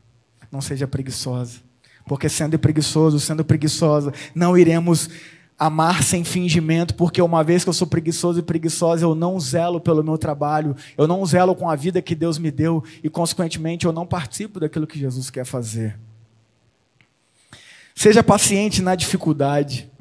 [0.49, 1.59] Não seja preguiçosa.
[2.05, 5.09] Porque sendo preguiçoso, sendo preguiçosa, não iremos
[5.59, 9.81] amar sem fingimento, porque uma vez que eu sou preguiçoso e preguiçosa, eu não zelo
[9.81, 13.85] pelo meu trabalho, eu não zelo com a vida que Deus me deu e, consequentemente,
[13.85, 15.99] eu não participo daquilo que Jesus quer fazer.
[17.97, 19.91] Seja paciente na dificuldade.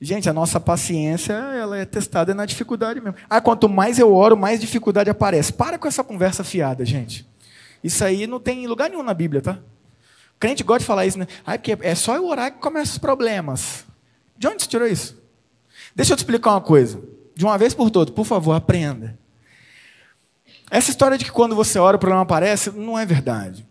[0.00, 3.18] Gente, a nossa paciência ela é testada na dificuldade mesmo.
[3.28, 5.52] Ah, quanto mais eu oro, mais dificuldade aparece.
[5.52, 7.28] Para com essa conversa fiada, gente.
[7.84, 9.58] Isso aí não tem lugar nenhum na Bíblia, tá?
[10.34, 11.26] O crente gosta de falar isso, né?
[11.44, 13.84] Ah, porque é só eu orar que começam os problemas.
[14.38, 15.22] De onde você tirou isso?
[15.94, 16.98] Deixa eu te explicar uma coisa.
[17.34, 19.18] De uma vez por todas, por favor, aprenda.
[20.70, 23.65] Essa história de que quando você ora o problema aparece, não é verdade.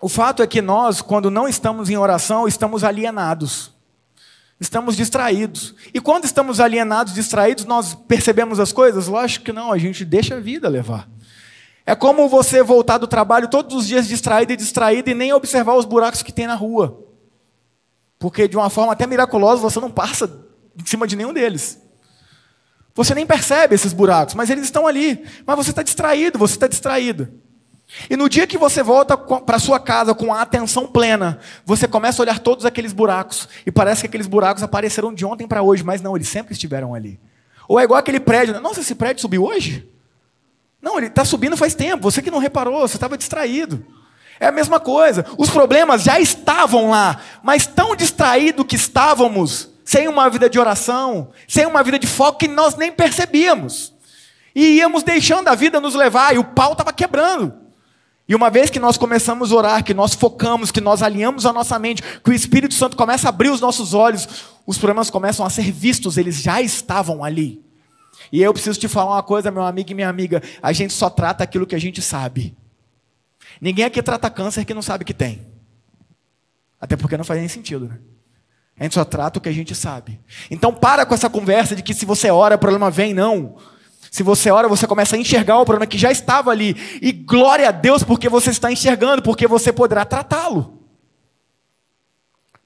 [0.00, 3.72] O fato é que nós, quando não estamos em oração, estamos alienados.
[4.60, 5.74] Estamos distraídos.
[5.94, 9.06] E quando estamos alienados, distraídos, nós percebemos as coisas?
[9.06, 11.08] Lógico que não, a gente deixa a vida levar.
[11.86, 15.74] É como você voltar do trabalho todos os dias distraído e distraído e nem observar
[15.74, 17.04] os buracos que tem na rua.
[18.18, 20.44] Porque de uma forma até miraculosa você não passa
[20.78, 21.80] em cima de nenhum deles.
[22.94, 25.24] Você nem percebe esses buracos, mas eles estão ali.
[25.46, 27.32] Mas você está distraído, você está distraído.
[28.10, 32.20] E no dia que você volta para sua casa com a atenção plena, você começa
[32.20, 35.82] a olhar todos aqueles buracos e parece que aqueles buracos apareceram de ontem para hoje,
[35.82, 37.18] mas não, eles sempre estiveram ali.
[37.66, 38.60] Ou é igual aquele prédio, né?
[38.60, 39.88] nossa, esse prédio subiu hoje?
[40.80, 43.84] Não, ele está subindo faz tempo, você que não reparou, você estava distraído.
[44.38, 45.26] É a mesma coisa.
[45.36, 51.30] Os problemas já estavam lá, mas tão distraídos que estávamos, sem uma vida de oração,
[51.48, 53.94] sem uma vida de foco, que nós nem percebíamos.
[54.54, 57.67] E íamos deixando a vida nos levar, e o pau estava quebrando.
[58.28, 61.52] E uma vez que nós começamos a orar, que nós focamos, que nós alinhamos a
[61.52, 64.28] nossa mente, que o Espírito Santo começa a abrir os nossos olhos,
[64.66, 67.64] os problemas começam a ser vistos, eles já estavam ali.
[68.30, 71.08] E eu preciso te falar uma coisa, meu amigo e minha amiga: a gente só
[71.08, 72.54] trata aquilo que a gente sabe.
[73.60, 75.46] Ninguém aqui trata câncer que não sabe que tem.
[76.78, 77.98] Até porque não faz nem sentido, né?
[78.78, 80.20] A gente só trata o que a gente sabe.
[80.50, 83.56] Então para com essa conversa de que se você ora, o problema vem, não.
[84.18, 86.74] Se você ora, você começa a enxergar o problema que já estava ali.
[87.00, 90.82] E glória a Deus porque você está enxergando, porque você poderá tratá-lo.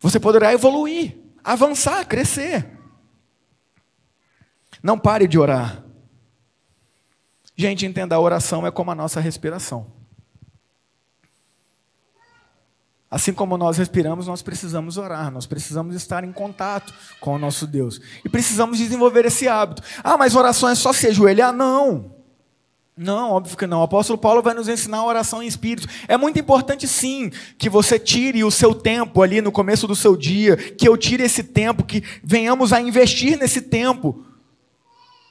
[0.00, 2.66] Você poderá evoluir, avançar, crescer.
[4.82, 5.84] Não pare de orar.
[7.54, 9.92] Gente, entenda, a oração é como a nossa respiração.
[13.12, 17.66] Assim como nós respiramos, nós precisamos orar, nós precisamos estar em contato com o nosso
[17.66, 18.00] Deus.
[18.24, 19.82] E precisamos desenvolver esse hábito.
[20.02, 21.52] Ah, mas oração é só se ajoelhar?
[21.52, 22.14] Não.
[22.96, 23.80] Não, óbvio que não.
[23.80, 25.86] O apóstolo Paulo vai nos ensinar a oração em espírito.
[26.08, 30.16] É muito importante, sim, que você tire o seu tempo ali no começo do seu
[30.16, 34.24] dia, que eu tire esse tempo, que venhamos a investir nesse tempo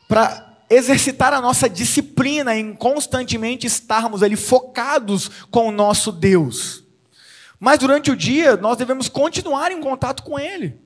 [0.07, 6.80] para exercitar a nossa disciplina em constantemente estarmos ali focados com o nosso Deus.
[7.63, 10.81] Mas durante o dia, nós devemos continuar em contato com Ele.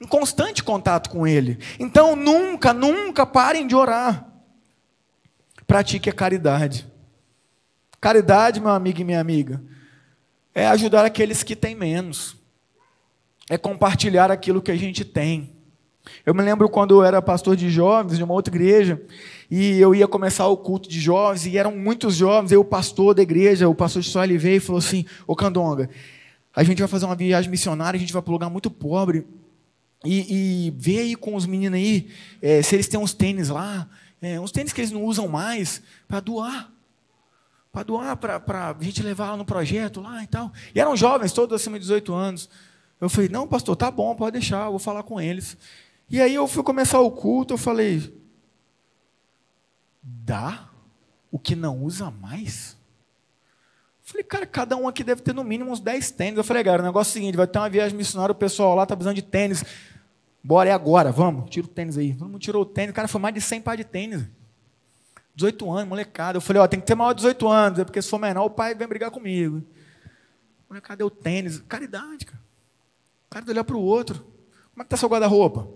[0.00, 1.58] Em constante contato com Ele.
[1.78, 4.26] Então, nunca, nunca parem de orar.
[5.66, 6.90] Pratique a caridade.
[8.00, 9.62] Caridade, meu amigo e minha amiga,
[10.54, 12.34] é ajudar aqueles que têm menos.
[13.50, 15.54] é compartilhar aquilo que a gente tem.
[16.24, 19.00] Eu me lembro quando eu era pastor de jovens de uma outra igreja,
[19.50, 23.14] e eu ia começar o culto de jovens, e eram muitos jovens, e o pastor
[23.14, 25.88] da igreja, o pastor de ele veio e falou assim, ô Candonga,
[26.54, 29.26] a gente vai fazer uma viagem missionária, a gente vai para um lugar muito pobre,
[30.04, 32.08] e, e vê aí com os meninos aí,
[32.40, 33.88] é, se eles têm uns tênis lá,
[34.20, 36.70] é, uns tênis que eles não usam mais, para doar.
[37.72, 40.52] Para doar, para a gente levar lá no projeto lá e tal.
[40.74, 42.48] E eram jovens, todos acima de 18 anos.
[43.00, 45.56] Eu falei, não, pastor, tá bom, pode deixar, eu vou falar com eles.
[46.10, 48.14] E aí eu fui começar o culto, eu falei,
[50.02, 50.70] dá
[51.30, 52.76] o que não usa mais?
[54.02, 56.38] Falei, cara, cada um aqui deve ter no mínimo uns 10 tênis.
[56.38, 58.74] Eu falei, cara, o negócio é o seguinte, vai ter uma viagem missionária, o pessoal
[58.74, 59.62] lá está precisando de tênis.
[60.42, 62.14] Bora, é agora, vamos, tira o tênis aí.
[62.14, 64.24] Todo mundo tirou o tênis, cara, foi mais de 100 par de tênis.
[65.34, 66.38] 18 anos, molecada.
[66.38, 68.46] Eu falei, ó, tem que ter maior de 18 anos, é porque se for menor,
[68.46, 69.62] o pai vem brigar comigo.
[70.70, 71.62] Molecada deu tênis.
[71.68, 72.40] Caridade, cara.
[73.26, 74.20] O cara olhar para o outro.
[74.72, 75.68] Como é que está seu guarda-roupa?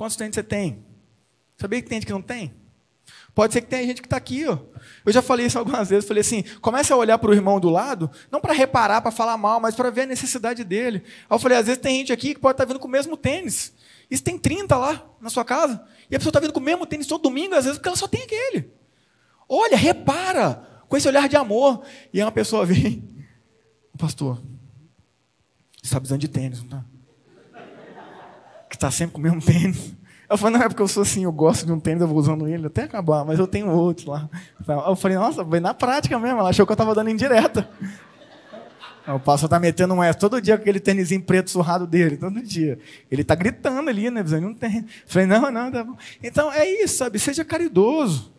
[0.00, 0.82] Quantos tênis você tem?
[1.58, 2.54] Sabia que tem gente que não tem?
[3.34, 4.46] Pode ser que tenha gente que está aqui.
[4.48, 4.56] Ó.
[5.04, 6.08] Eu já falei isso algumas vezes.
[6.08, 9.36] Falei assim: comece a olhar para o irmão do lado, não para reparar, para falar
[9.36, 11.02] mal, mas para ver a necessidade dele.
[11.04, 12.90] Aí eu falei: às vezes tem gente aqui que pode estar tá vindo com o
[12.90, 13.74] mesmo tênis.
[14.10, 15.86] Isso tem 30 lá na sua casa.
[16.10, 17.96] E a pessoa está vindo com o mesmo tênis todo domingo, às vezes, porque ela
[17.98, 18.72] só tem aquele.
[19.46, 21.84] Olha, repara, com esse olhar de amor.
[22.10, 23.06] E aí uma pessoa vem,
[23.98, 24.36] pastor,
[25.76, 26.99] você está precisando de tênis, não está?
[28.80, 29.94] Está sempre com o mesmo tênis.
[30.26, 32.16] Eu falei, não, é porque eu sou assim, eu gosto de um tênis, eu vou
[32.16, 34.26] usando ele até acabar, mas eu tenho outro lá.
[34.88, 37.68] Eu falei, nossa, bem na prática mesmo, ela achou que eu estava dando indireta.
[39.06, 42.40] O pastor está metendo um S todo dia com aquele tênisinho preto surrado dele, todo
[42.40, 42.78] dia.
[43.10, 44.22] Ele está gritando ali, né?
[44.40, 44.86] Não tem.
[45.04, 45.96] Falei, não, não, tá bom.
[46.22, 47.18] Então é isso, sabe?
[47.18, 48.32] Seja caridoso.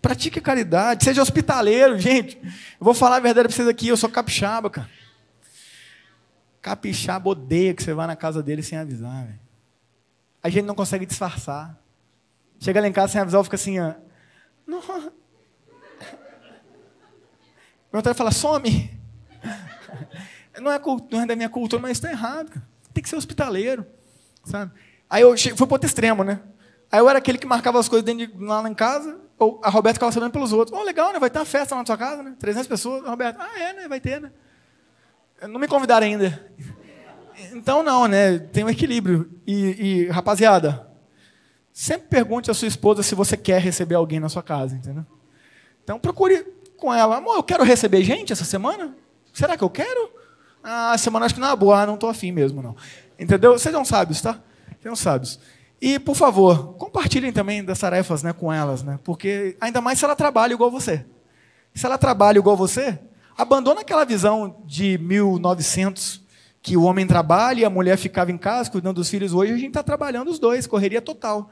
[0.00, 2.38] Pratique caridade, seja hospitaleiro, gente.
[2.44, 4.88] Eu vou falar a verdade para vocês aqui, eu sou capixaba, cara.
[6.62, 9.45] Capixaba odeia que você vá na casa dele sem avisar, velho
[10.46, 11.76] a gente não consegue disfarçar.
[12.60, 13.78] Chega lá em casa sem avisar, fica assim.
[14.64, 14.80] Não.
[17.92, 18.96] Meu pai fala, some.
[20.58, 20.80] Não é,
[21.10, 22.62] não é da minha cultura, mas está errado.
[22.94, 23.84] Tem que ser hospitaleiro.
[24.44, 24.70] Sabe?
[25.10, 26.40] Aí eu fui para outro extremo, né?
[26.90, 29.68] Aí eu era aquele que marcava as coisas dentro de, lá em casa, ou a
[29.68, 30.78] Roberta ficava sabendo pelos outros.
[30.78, 31.18] Oh, legal, né?
[31.18, 32.36] Vai ter uma festa lá na sua casa, né?
[32.38, 33.04] 300 pessoas.
[33.04, 33.88] Roberta, ah, é, né?
[33.88, 34.30] Vai ter, né?
[35.42, 36.54] Não me convidaram ainda.
[37.56, 38.38] Então, não, né?
[38.38, 39.30] Tem um equilíbrio.
[39.46, 40.86] E, e, rapaziada,
[41.72, 45.06] sempre pergunte à sua esposa se você quer receber alguém na sua casa, entendeu?
[45.82, 46.44] Então, procure
[46.76, 47.16] com ela.
[47.16, 48.94] Amor, eu quero receber gente essa semana?
[49.32, 50.10] Será que eu quero?
[50.62, 51.86] Ah, semana acho que não é boa.
[51.86, 52.76] Não estou afim mesmo, não.
[53.18, 53.58] Entendeu?
[53.58, 54.38] Sejam sábios, tá?
[54.82, 55.40] Sejam sábios.
[55.80, 58.98] E, por favor, compartilhem também das tarefas né, com elas, né?
[59.02, 61.06] Porque, ainda mais se ela trabalha igual você.
[61.74, 62.98] Se ela trabalha igual você,
[63.36, 66.25] abandona aquela visão de 1900
[66.66, 69.32] que o homem trabalha e a mulher ficava em casa cuidando dos filhos.
[69.32, 71.48] Hoje a gente está trabalhando os dois, correria total.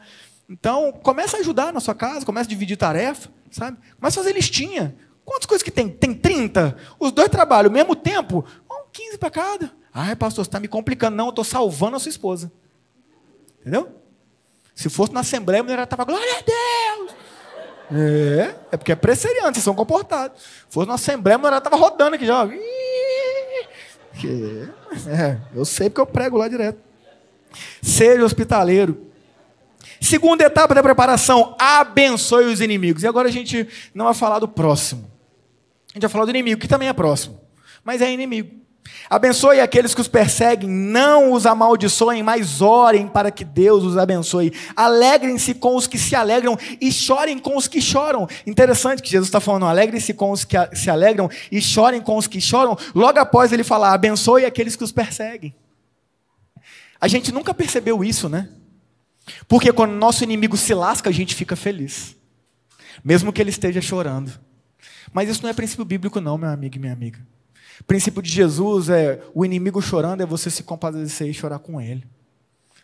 [0.49, 3.79] Então, começa a ajudar na sua casa, começa a dividir tarefa, sabe?
[3.97, 4.97] Começa a fazer listinha.
[5.25, 5.89] Quantas coisas que tem?
[5.89, 6.77] Tem 30?
[6.99, 8.45] Os dois trabalham ao mesmo tempo?
[8.93, 9.71] 15 para cada.
[9.93, 11.17] Ai, pastor, você está me complicando.
[11.17, 12.51] Não, eu estou salvando a sua esposa.
[13.61, 13.93] Entendeu?
[14.75, 17.15] Se fosse na Assembleia, a mulher estava, glória a Deus!
[17.93, 20.43] É, é porque é presseriante, vocês são comportados.
[20.43, 22.49] Se fosse na Assembleia, a mulher estava rodando aqui já.
[24.21, 24.69] Que,
[25.09, 26.79] é, eu sei porque eu prego lá direto.
[27.83, 29.11] Seja hospitaleiro.
[30.01, 33.03] Segunda etapa da preparação, abençoe os inimigos.
[33.03, 35.11] E agora a gente não vai falar do próximo.
[35.91, 37.41] A gente vai falar do inimigo, que também é próximo,
[37.85, 38.64] mas é inimigo.
[39.09, 44.53] Abençoe aqueles que os perseguem, não os amaldiçoem, mas orem para que Deus os abençoe.
[44.75, 48.27] Alegrem-se com os que se alegram e chorem com os que choram.
[48.47, 52.27] Interessante que Jesus está falando, alegrem-se com os que se alegram e chorem com os
[52.27, 52.77] que choram.
[52.95, 55.55] Logo após ele falar, abençoe aqueles que os perseguem.
[57.01, 58.49] A gente nunca percebeu isso, né?
[59.47, 62.17] Porque quando nosso inimigo se lasca, a gente fica feliz,
[63.03, 64.33] mesmo que ele esteja chorando.
[65.13, 67.19] Mas isso não é princípio bíblico, não, meu amigo e minha amiga.
[67.81, 71.81] O princípio de Jesus é o inimigo chorando é você se compadecer e chorar com
[71.81, 72.07] ele.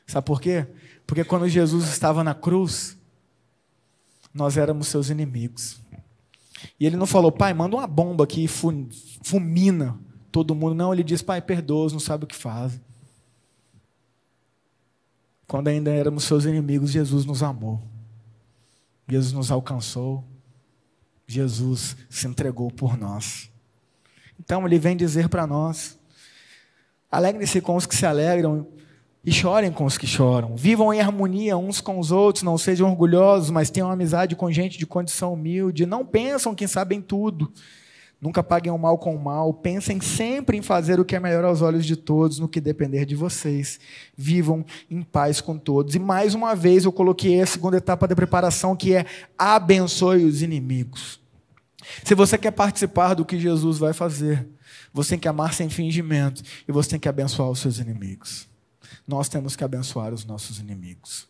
[0.07, 0.67] Sabe por quê?
[1.07, 2.97] Porque quando Jesus estava na cruz,
[4.35, 5.81] nós éramos seus inimigos.
[6.79, 9.99] E ele não falou, pai, manda uma bomba aqui e fulmina
[10.31, 10.75] todo mundo.
[10.75, 12.81] Não, ele diz, pai, perdoa, não sabe o que faz.
[15.47, 17.83] Quando ainda éramos seus inimigos, Jesus nos amou.
[19.09, 20.25] Jesus nos alcançou.
[21.27, 23.51] Jesus se entregou por nós.
[24.41, 25.99] Então ele vem dizer para nós:
[27.13, 28.67] alegrem-se com os que se alegram
[29.23, 30.57] e chorem com os que choram.
[30.57, 34.79] Vivam em harmonia uns com os outros, não sejam orgulhosos, mas tenham amizade com gente
[34.79, 35.85] de condição humilde.
[35.85, 37.53] Não pensam que sabem tudo.
[38.19, 39.53] Nunca paguem o mal com o mal.
[39.53, 43.05] Pensem sempre em fazer o que é melhor aos olhos de todos, no que depender
[43.05, 43.79] de vocês.
[44.17, 45.95] Vivam em paz com todos.
[45.95, 49.05] E mais uma vez eu coloquei a segunda etapa da preparação, que é
[49.39, 51.20] abençoe os inimigos.
[52.05, 54.49] Se você quer participar do que Jesus vai fazer,
[54.93, 58.49] você tem que amar sem fingimento e você tem que abençoar os seus inimigos.
[59.07, 61.29] Nós temos que abençoar os nossos inimigos.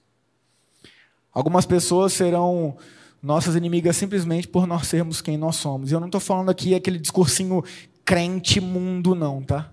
[1.32, 2.76] Algumas pessoas serão
[3.22, 5.90] nossas inimigas simplesmente por nós sermos quem nós somos.
[5.90, 7.62] E eu não estou falando aqui aquele discursinho
[8.04, 9.70] crente mundo, não, tá?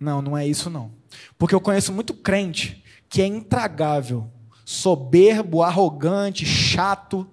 [0.00, 0.90] Não, não é isso não.
[1.36, 4.30] Porque eu conheço muito crente que é intragável,
[4.64, 7.26] soberbo, arrogante, chato,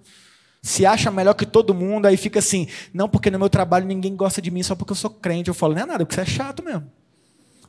[0.65, 4.15] se acha melhor que todo mundo, aí fica assim, não, porque no meu trabalho ninguém
[4.15, 5.47] gosta de mim só porque eu sou crente.
[5.47, 6.91] Eu falo, não é nada, porque você é chato mesmo.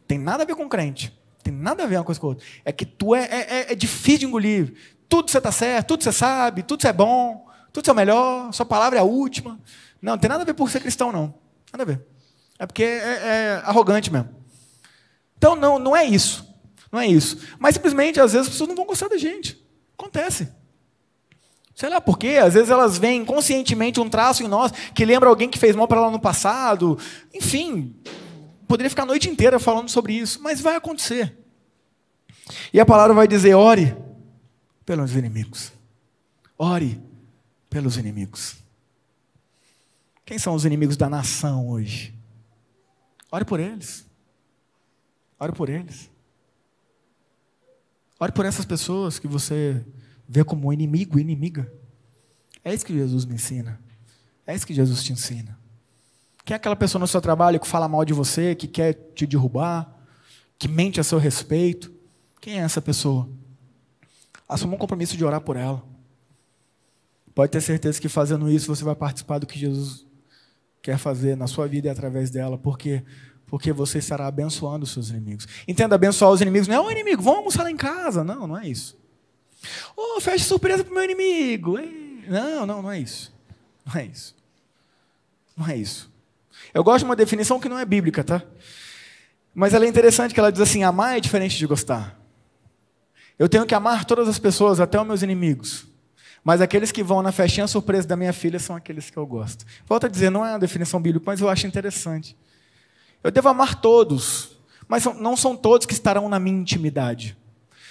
[0.08, 1.12] Tem nada a ver com crente.
[1.42, 2.46] Tem nada a ver uma coisa com outra.
[2.64, 4.72] É que tu é, é, é, é difícil de engolir.
[5.10, 8.50] Tudo você está certo, tudo você sabe, tudo você é bom, tudo você é melhor,
[8.54, 9.60] sua palavra é a última.
[10.00, 11.34] Não, não tem nada a ver por ser cristão, não.
[11.70, 12.02] Nada a ver.
[12.58, 12.96] É porque é,
[13.58, 14.30] é arrogante mesmo.
[15.36, 16.50] Então, não, não é isso.
[16.90, 17.46] Não é isso.
[17.58, 19.62] Mas simplesmente, às vezes, as pessoas não vão gostar da gente.
[19.98, 20.48] Acontece.
[21.76, 25.28] Sei lá por quê, às vezes elas veem conscientemente um traço em nós que lembra
[25.28, 26.98] alguém que fez mal para ela no passado.
[27.34, 27.94] Enfim,
[28.66, 31.36] poderia ficar a noite inteira falando sobre isso, mas vai acontecer.
[32.72, 33.94] E a palavra vai dizer: ore
[34.86, 35.70] pelos inimigos.
[36.56, 36.98] Ore
[37.68, 38.56] pelos inimigos.
[40.24, 42.14] Quem são os inimigos da nação hoje?
[43.30, 44.06] Ore por eles.
[45.38, 46.10] Ore por eles.
[48.18, 49.84] Ore por essas pessoas que você
[50.28, 51.70] vê como inimigo, inimiga.
[52.64, 53.80] É isso que Jesus me ensina.
[54.46, 55.58] É isso que Jesus te ensina.
[56.44, 59.26] Quem é aquela pessoa no seu trabalho que fala mal de você, que quer te
[59.26, 59.92] derrubar,
[60.58, 61.92] que mente a seu respeito?
[62.40, 63.28] Quem é essa pessoa?
[64.48, 65.82] Assuma um compromisso de orar por ela.
[67.34, 70.06] Pode ter certeza que fazendo isso você vai participar do que Jesus
[70.80, 73.02] quer fazer na sua vida e através dela, porque
[73.46, 75.46] porque você estará abençoando os seus inimigos.
[75.68, 78.24] Entenda, abençoar os inimigos não é o inimigo, vamos almoçar lá em casa.
[78.24, 78.98] Não, não é isso.
[79.96, 81.78] Oh, feche surpresa para o meu inimigo.
[82.28, 83.32] Não, não, não é isso.
[83.84, 84.36] Não é isso.
[85.56, 86.10] Não é isso.
[86.74, 88.42] Eu gosto de uma definição que não é bíblica, tá?
[89.54, 92.18] Mas ela é interessante que ela diz assim: amar é diferente de gostar.
[93.38, 95.86] Eu tenho que amar todas as pessoas, até os meus inimigos.
[96.42, 99.64] Mas aqueles que vão na festinha surpresa da minha filha são aqueles que eu gosto.
[99.84, 102.36] Volto a dizer, não é uma definição bíblica, mas eu acho interessante.
[103.22, 107.36] Eu devo amar todos, mas não são todos que estarão na minha intimidade.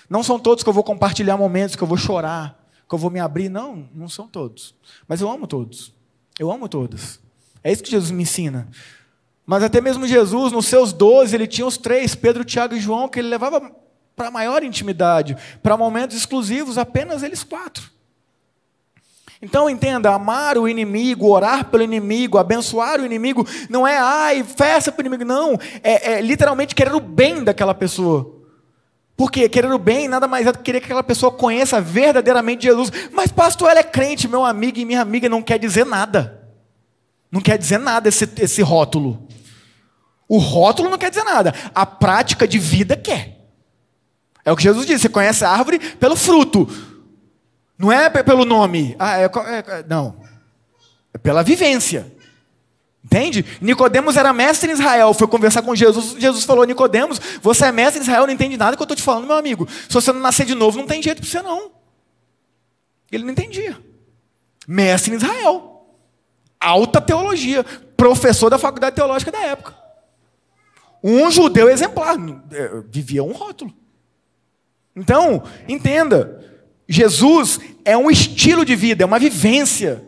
[0.09, 3.09] Não são todos que eu vou compartilhar momentos, que eu vou chorar, que eu vou
[3.09, 3.49] me abrir.
[3.49, 4.75] Não, não são todos.
[5.07, 5.93] Mas eu amo todos.
[6.39, 7.19] Eu amo todos.
[7.63, 8.67] É isso que Jesus me ensina.
[9.45, 13.07] Mas até mesmo Jesus, nos seus doze, ele tinha os três, Pedro, Tiago e João,
[13.07, 13.71] que ele levava
[14.15, 17.95] para maior intimidade, para momentos exclusivos, apenas eles quatro.
[19.41, 24.91] Então entenda, amar o inimigo, orar pelo inimigo, abençoar o inimigo, não é ai, festa
[24.91, 25.59] para o inimigo, não.
[25.83, 28.34] É, é, literalmente querer o bem daquela pessoa.
[29.17, 32.63] Porque querer o bem nada mais é do que querer que aquela pessoa conheça verdadeiramente
[32.63, 32.91] Jesus.
[33.13, 36.43] Mas pastor, ela é crente, meu amigo e minha amiga, não quer dizer nada.
[37.31, 39.25] Não quer dizer nada esse, esse rótulo.
[40.27, 41.53] O rótulo não quer dizer nada.
[41.73, 43.35] A prática de vida quer.
[44.43, 46.67] É o que Jesus disse: você conhece a árvore pelo fruto.
[47.77, 48.95] Não é pelo nome.
[48.99, 50.17] Ah, é, é, não.
[51.13, 52.14] É pela vivência.
[53.05, 53.45] Entende?
[53.61, 56.19] Nicodemos era mestre em Israel, foi conversar com Jesus.
[56.19, 59.03] Jesus falou: Nicodemos, você é mestre em Israel, não entende nada que eu estou te
[59.03, 59.67] falando, meu amigo.
[59.87, 61.71] Se você não nascer de novo, não tem jeito para você, não.
[63.11, 63.77] Ele não entendia.
[64.67, 65.85] Mestre em Israel.
[66.59, 67.63] Alta teologia.
[67.95, 69.75] Professor da faculdade teológica da época.
[71.03, 72.15] Um judeu exemplar.
[72.51, 73.71] É, vivia um rótulo.
[74.95, 76.43] Então, entenda,
[76.89, 80.03] Jesus é um estilo de vida, é uma vivência.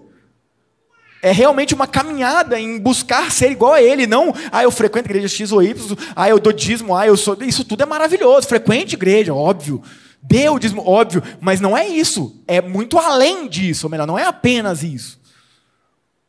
[1.21, 5.27] É realmente uma caminhada em buscar ser igual a Ele, não, ah, eu frequento igreja
[5.27, 7.37] X ou Y, ah, eu dou dízimo, ah, eu sou.
[7.41, 8.47] Isso tudo é maravilhoso.
[8.47, 9.81] Frequente igreja, óbvio.
[10.21, 11.23] Dê o dízimo, óbvio.
[11.39, 12.43] Mas não é isso.
[12.47, 13.87] É muito além disso.
[13.87, 15.19] Ou melhor, não é apenas isso.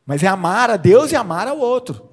[0.05, 2.09] Mas é amar a Deus e amar ao outro.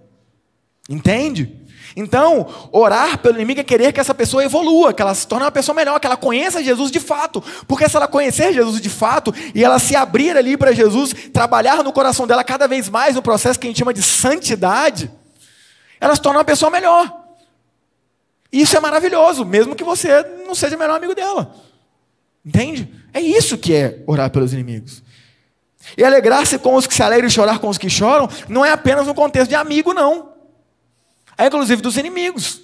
[0.88, 1.65] Entende?
[1.94, 5.52] Então, orar pelo inimigo é querer que essa pessoa evolua, que ela se torne uma
[5.52, 7.42] pessoa melhor, que ela conheça Jesus de fato.
[7.68, 11.84] Porque se ela conhecer Jesus de fato e ela se abrir ali para Jesus, trabalhar
[11.84, 15.10] no coração dela cada vez mais no processo que a gente chama de santidade,
[16.00, 17.24] ela se torna uma pessoa melhor.
[18.50, 21.54] Isso é maravilhoso, mesmo que você não seja o melhor amigo dela.
[22.44, 22.88] Entende?
[23.12, 25.02] É isso que é orar pelos inimigos.
[25.96, 28.70] E alegrar-se com os que se alegram e chorar com os que choram, não é
[28.70, 30.35] apenas no contexto de amigo, não
[31.44, 32.62] inclusive dos inimigos.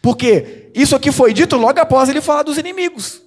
[0.00, 3.20] Porque isso aqui foi dito logo após ele falar dos inimigos.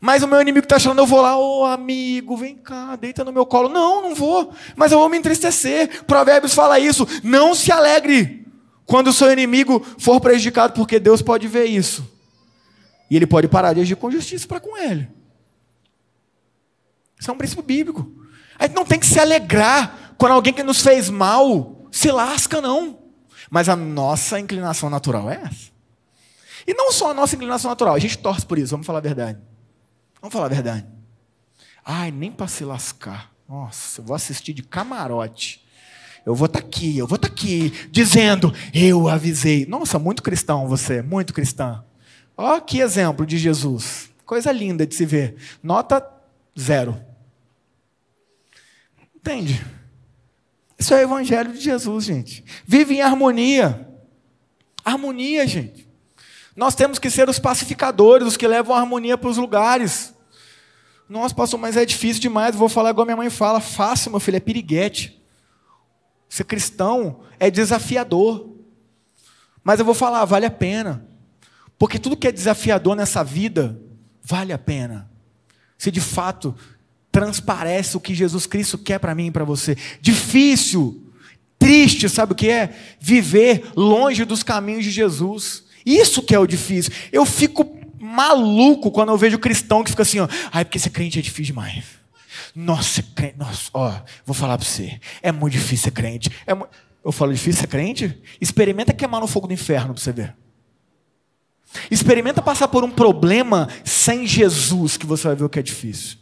[0.00, 3.22] Mas o meu inimigo está achando, eu vou lá, ô oh, amigo, vem cá, deita
[3.22, 3.68] no meu colo.
[3.68, 6.04] Não, não vou, mas eu vou me entristecer.
[6.04, 7.06] Provérbios fala isso.
[7.22, 8.46] Não se alegre
[8.86, 12.10] quando o seu inimigo for prejudicado, porque Deus pode ver isso.
[13.10, 15.06] E ele pode parar de agir com justiça para com ele.
[17.18, 18.10] Isso é um princípio bíblico.
[18.58, 22.60] A gente não tem que se alegrar quando alguém que nos fez mal se lasca,
[22.62, 22.99] não.
[23.50, 25.70] Mas a nossa inclinação natural é essa.
[26.66, 29.02] E não só a nossa inclinação natural, a gente torce por isso, vamos falar a
[29.02, 29.38] verdade.
[30.20, 30.86] Vamos falar a verdade.
[31.84, 33.32] Ai, nem para se lascar.
[33.48, 35.66] Nossa, eu vou assistir de camarote.
[36.24, 39.66] Eu vou estar tá aqui, eu vou estar tá aqui, dizendo, eu avisei.
[39.66, 41.82] Nossa, muito cristão você, muito cristã.
[42.36, 44.10] Ó, que exemplo de Jesus.
[44.24, 45.36] Coisa linda de se ver.
[45.62, 46.06] Nota
[46.58, 47.00] zero.
[49.16, 49.60] Entende?
[50.80, 52.42] Isso é o evangelho de Jesus, gente.
[52.66, 53.86] Vive em harmonia.
[54.82, 55.86] Harmonia, gente.
[56.56, 60.14] Nós temos que ser os pacificadores, os que levam a harmonia para os lugares.
[61.06, 62.56] Nossa, pastor, mas é difícil demais.
[62.56, 63.60] Vou falar igual minha mãe fala.
[63.60, 65.22] Faça, meu filho, é piriguete.
[66.30, 68.48] Ser cristão é desafiador.
[69.62, 71.06] Mas eu vou falar, vale a pena.
[71.78, 73.78] Porque tudo que é desafiador nessa vida,
[74.22, 75.10] vale a pena.
[75.76, 76.56] Se de fato
[77.10, 79.76] transparece o que Jesus Cristo quer para mim e para você.
[80.00, 81.02] Difícil,
[81.58, 82.74] triste, sabe o que é?
[83.00, 85.64] Viver longe dos caminhos de Jesus.
[85.84, 86.92] Isso que é o difícil.
[87.12, 91.18] Eu fico maluco quando eu vejo cristão que fica assim, ó, ai, porque ser crente
[91.18, 91.84] é difícil demais.
[92.54, 96.30] Nossa, crente, nossa, ó, vou falar para você, é muito difícil ser crente.
[96.46, 96.66] É mu...
[97.04, 98.20] Eu falo difícil ser crente?
[98.40, 100.34] Experimenta queimar no fogo do inferno para você ver.
[101.90, 106.18] Experimenta passar por um problema sem Jesus, que você vai ver o que é difícil.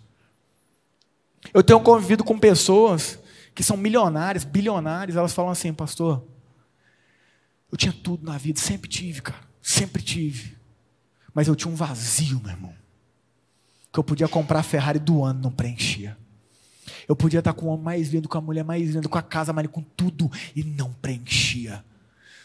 [1.53, 3.19] Eu tenho convivido com pessoas
[3.55, 6.25] que são milionárias, bilionárias, elas falam assim, pastor,
[7.71, 10.57] eu tinha tudo na vida, sempre tive, cara, sempre tive.
[11.35, 12.75] Mas eu tinha um vazio, meu irmão.
[13.93, 16.17] Que eu podia comprar a Ferrari do ano, não preenchia.
[17.09, 19.23] Eu podia estar com o homem mais lindo, com a mulher mais linda, com a
[19.23, 21.85] casa mais com tudo, e não preenchia.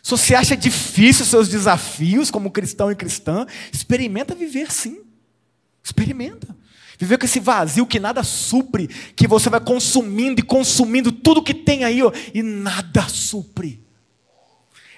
[0.02, 5.02] Se você acha difícil os seus desafios como cristão e cristã, experimenta viver sim.
[5.82, 6.56] Experimenta.
[6.98, 11.54] Viver com esse vazio que nada supre, que você vai consumindo e consumindo tudo que
[11.54, 13.84] tem aí, ó, e nada supre.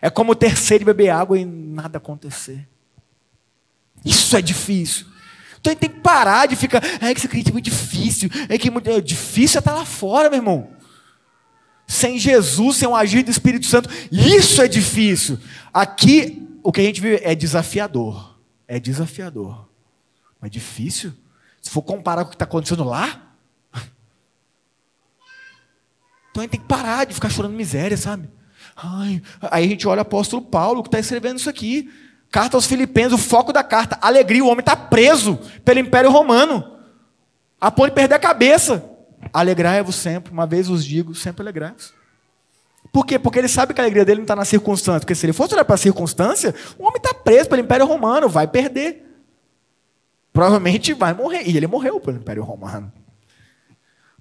[0.02, 2.68] É como ter sede beber água e nada acontecer.
[4.04, 5.08] Isso é difícil.
[5.60, 8.30] Então a gente tem que parar de ficar, é que isso aqui é muito difícil,
[8.48, 10.70] é que é difícil é estar lá fora, meu irmão.
[11.88, 15.40] Sem Jesus, sem o agir do Espírito Santo, isso é difícil.
[15.74, 18.38] Aqui, o que a gente vive é desafiador.
[18.68, 19.68] É desafiador.
[20.40, 21.14] Mas difícil?
[21.66, 23.24] Se for comparar com o que está acontecendo lá.
[26.30, 28.30] Então a gente tem que parar de ficar chorando miséria, sabe?
[28.76, 31.92] Ai, aí a gente olha o apóstolo Paulo que está escrevendo isso aqui.
[32.30, 34.44] Carta aos Filipenses, o foco da carta, alegria.
[34.44, 36.78] O homem está preso pelo Império Romano,
[37.60, 38.88] a ponto de perder a cabeça.
[39.34, 41.94] Alegrai-vos sempre, uma vez os digo, sempre alegrai-vos.
[42.94, 43.18] Por quê?
[43.18, 45.00] Porque ele sabe que a alegria dele não está na circunstância.
[45.00, 48.30] Porque se ele fosse olhar para a circunstância, o homem está preso pelo Império Romano,
[48.30, 49.05] vai perder
[50.36, 51.50] provavelmente vai morrer.
[51.50, 52.92] E ele morreu pelo Império Romano.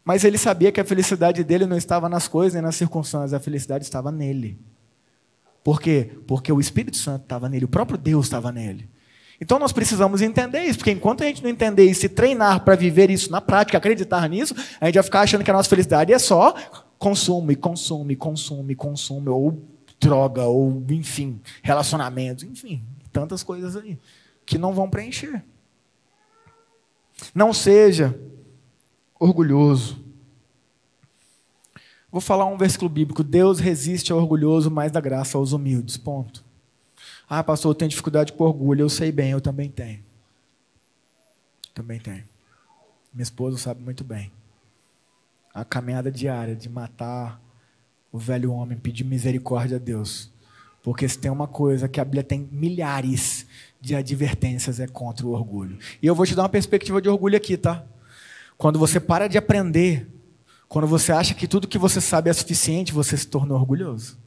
[0.04, 3.40] Mas ele sabia que a felicidade dele não estava nas coisas nem nas circunstâncias, a
[3.40, 4.60] felicidade estava nele.
[5.64, 6.12] Por quê?
[6.26, 8.88] Porque o Espírito Santo estava nele, o próprio Deus estava nele.
[9.40, 12.76] Então nós precisamos entender isso, porque enquanto a gente não entender isso e treinar para
[12.76, 16.12] viver isso na prática, acreditar nisso, a gente vai ficar achando que a nossa felicidade
[16.12, 16.54] é só
[16.96, 19.62] consumo e consumo e consumo e consumo, ou
[19.98, 23.98] droga, ou enfim, relacionamentos, enfim, tantas coisas aí
[24.46, 25.42] que não vão preencher.
[27.34, 28.18] Não seja
[29.18, 30.02] orgulhoso.
[32.10, 33.24] Vou falar um versículo bíblico.
[33.24, 35.96] Deus resiste ao orgulhoso, mas dá graça aos humildes.
[35.96, 36.44] Ponto.
[37.28, 38.82] Ah, pastor, eu tenho dificuldade com orgulho.
[38.82, 40.00] Eu sei bem, eu também tenho.
[41.74, 42.24] Também tenho.
[43.12, 44.30] Minha esposa sabe muito bem.
[45.52, 47.40] A caminhada diária de matar
[48.12, 50.30] o velho homem, pedir misericórdia a Deus.
[50.84, 53.46] Porque se tem uma coisa que a Bíblia tem milhares
[53.84, 55.78] de advertências é contra o orgulho.
[56.02, 57.84] E eu vou te dar uma perspectiva de orgulho aqui, tá?
[58.56, 60.08] Quando você para de aprender,
[60.68, 64.18] quando você acha que tudo que você sabe é suficiente, você se torna orgulhoso.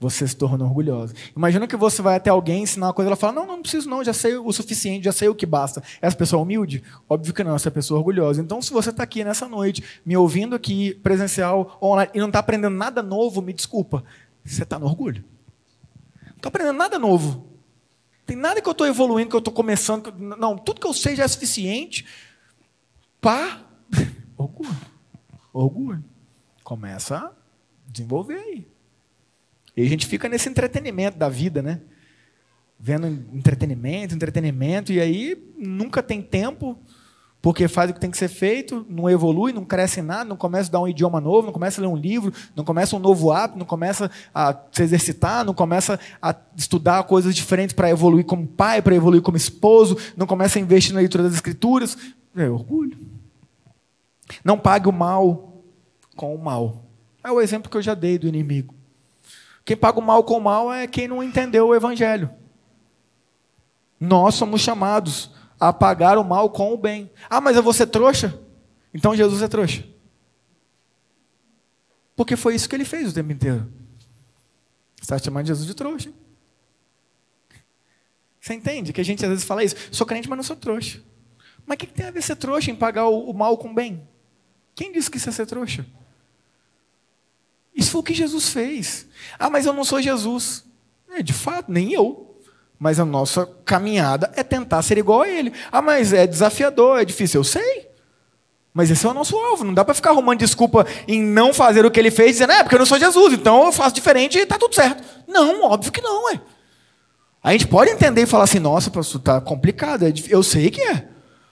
[0.00, 1.12] Você se torna orgulhoso.
[1.36, 4.02] Imagina que você vai até alguém ensinar uma coisa, ela fala: Não, não preciso, não,
[4.04, 5.82] já sei o suficiente, já sei o que basta.
[6.00, 6.84] Essa pessoa é humilde?
[7.08, 8.40] Óbvio que não, essa pessoa é orgulhosa.
[8.40, 12.38] Então, se você está aqui nessa noite, me ouvindo aqui, presencial, online, e não está
[12.38, 14.04] aprendendo nada novo, me desculpa,
[14.44, 15.24] você está no orgulho.
[16.26, 17.47] Não estou aprendendo nada novo.
[18.28, 20.12] Tem nada que eu estou evoluindo, que eu estou começando.
[20.12, 22.04] Não, tudo que eu sei já é suficiente.
[23.22, 23.64] Pá,
[24.36, 24.76] orgulho.
[25.50, 26.04] Orgulho.
[26.62, 27.32] Começa a
[27.86, 28.68] desenvolver aí.
[29.74, 31.80] E a gente fica nesse entretenimento da vida, né?
[32.78, 36.78] Vendo entretenimento, entretenimento, e aí nunca tem tempo
[37.48, 40.36] porque faz o que tem que ser feito, não evolui, não cresce em nada, não
[40.36, 42.98] começa a dar um idioma novo, não começa a ler um livro, não começa um
[42.98, 48.26] novo hábito, não começa a se exercitar, não começa a estudar coisas diferentes para evoluir
[48.26, 51.96] como pai, para evoluir como esposo, não começa a investir na leitura das escrituras.
[52.36, 52.98] É orgulho.
[54.44, 55.62] Não pague o mal
[56.16, 56.84] com o mal.
[57.24, 58.74] É o exemplo que eu já dei do inimigo.
[59.64, 62.28] Quem paga o mal com o mal é quem não entendeu o evangelho.
[63.98, 67.10] Nós somos chamados a pagar o mal com o bem.
[67.28, 68.38] Ah, mas eu vou ser trouxa?
[68.92, 69.84] Então Jesus é trouxa.
[72.16, 73.70] Porque foi isso que ele fez o tempo inteiro.
[74.96, 76.12] Você está chamando Jesus de trouxa.
[78.40, 79.76] Você entende que a gente às vezes fala isso?
[79.92, 81.02] Sou crente, mas não sou trouxa.
[81.66, 84.08] Mas o que, tem a ver ser trouxa em pagar o, mal com o bem?
[84.74, 85.84] Quem disse que isso é ser trouxa?
[87.74, 89.06] Isso foi o que Jesus fez.
[89.38, 90.64] Ah, mas eu não sou Jesus.
[91.10, 92.27] É, de fato, nem eu.
[92.78, 95.52] Mas a nossa caminhada é tentar ser igual a ele.
[95.72, 97.40] Ah, mas é desafiador, é difícil.
[97.40, 97.88] Eu sei.
[98.72, 99.64] Mas esse é o nosso alvo.
[99.64, 102.62] Não dá para ficar arrumando desculpa em não fazer o que ele fez, dizendo, é
[102.62, 105.02] porque eu não sou Jesus, então eu faço diferente e está tudo certo.
[105.26, 106.40] Não, óbvio que não, é.
[107.42, 110.06] A gente pode entender e falar assim, nossa, pastor, está complicado.
[110.06, 111.08] É eu sei que é.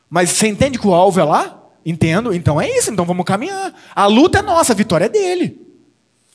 [0.09, 1.64] Mas você entende que o alvo é lá?
[1.85, 2.33] Entendo.
[2.33, 3.74] Então é isso, então vamos caminhar.
[3.95, 5.61] A luta é nossa, a vitória é dele.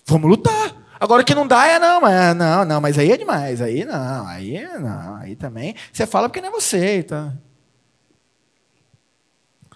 [0.06, 0.81] Vamos lutar.
[1.02, 3.84] Agora o que não dá é não, mas não, não, mas aí é demais, aí
[3.84, 5.74] não, aí não, aí também.
[5.92, 7.36] Você fala porque não é você, tá?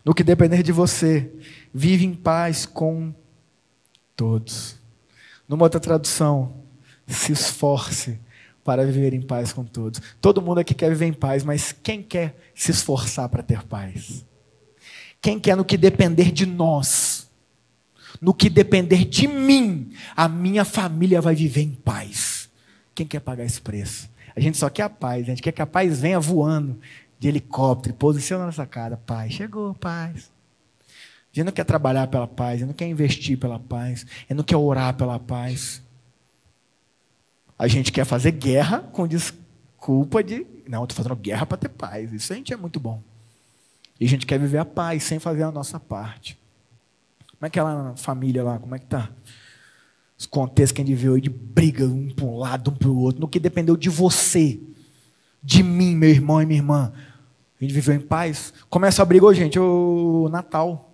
[0.05, 1.31] No que depender de você,
[1.73, 3.11] vive em paz com
[4.15, 4.75] todos.
[5.49, 6.63] Numa outra tradução,
[7.07, 8.19] se esforce
[8.63, 9.99] para viver em paz com todos.
[10.21, 14.23] Todo mundo aqui quer viver em paz, mas quem quer se esforçar para ter paz?
[15.19, 17.14] Quem quer no que depender de nós?
[18.21, 22.49] No que depender de mim, a minha família vai viver em paz.
[22.93, 24.09] Quem quer pagar esse preço?
[24.35, 26.79] A gente só quer a paz, a gente quer que a paz venha voando
[27.17, 29.33] de helicóptero, posiciona na nossa cara, paz.
[29.33, 30.31] Chegou, paz.
[30.89, 34.21] A gente não quer trabalhar pela paz, a gente não quer investir pela paz, a
[34.21, 35.81] gente não quer orar pela paz.
[37.57, 40.45] A gente quer fazer guerra com desculpa de.
[40.67, 42.11] Não, estou fazendo guerra para ter paz.
[42.11, 43.01] Isso a gente é muito bom.
[43.99, 46.37] E a gente quer viver a paz sem fazer a nossa parte.
[47.45, 48.57] Como é que é lá família lá?
[48.57, 49.11] Como é que tá?
[50.17, 52.89] Os contextos que a gente viu aí de briga um para um lado, um para
[52.89, 54.59] o outro, no que dependeu de você,
[55.43, 56.91] de mim, meu irmão e minha irmã.
[57.61, 58.51] A gente viveu em paz.
[58.67, 60.91] Começa a briga, gente, o Natal.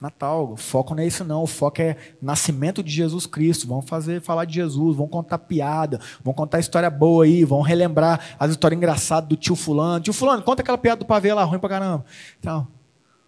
[0.00, 3.68] Natal, o foco não é isso não, o foco é nascimento de Jesus Cristo.
[3.68, 8.34] Vamos fazer falar de Jesus, vamos contar piada, vamos contar história boa aí, vamos relembrar
[8.40, 10.00] as histórias engraçadas do tio fulano.
[10.00, 12.04] Tio fulano, conta aquela piada do pavê lá, ruim pra caramba.
[12.40, 12.66] Então,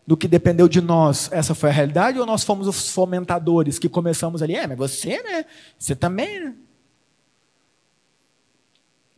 [0.08, 3.90] do que dependeu de nós, essa foi a realidade, ou nós fomos os fomentadores que
[3.90, 4.54] começamos ali?
[4.54, 5.44] É, mas você, né?
[5.78, 6.54] Você também, né?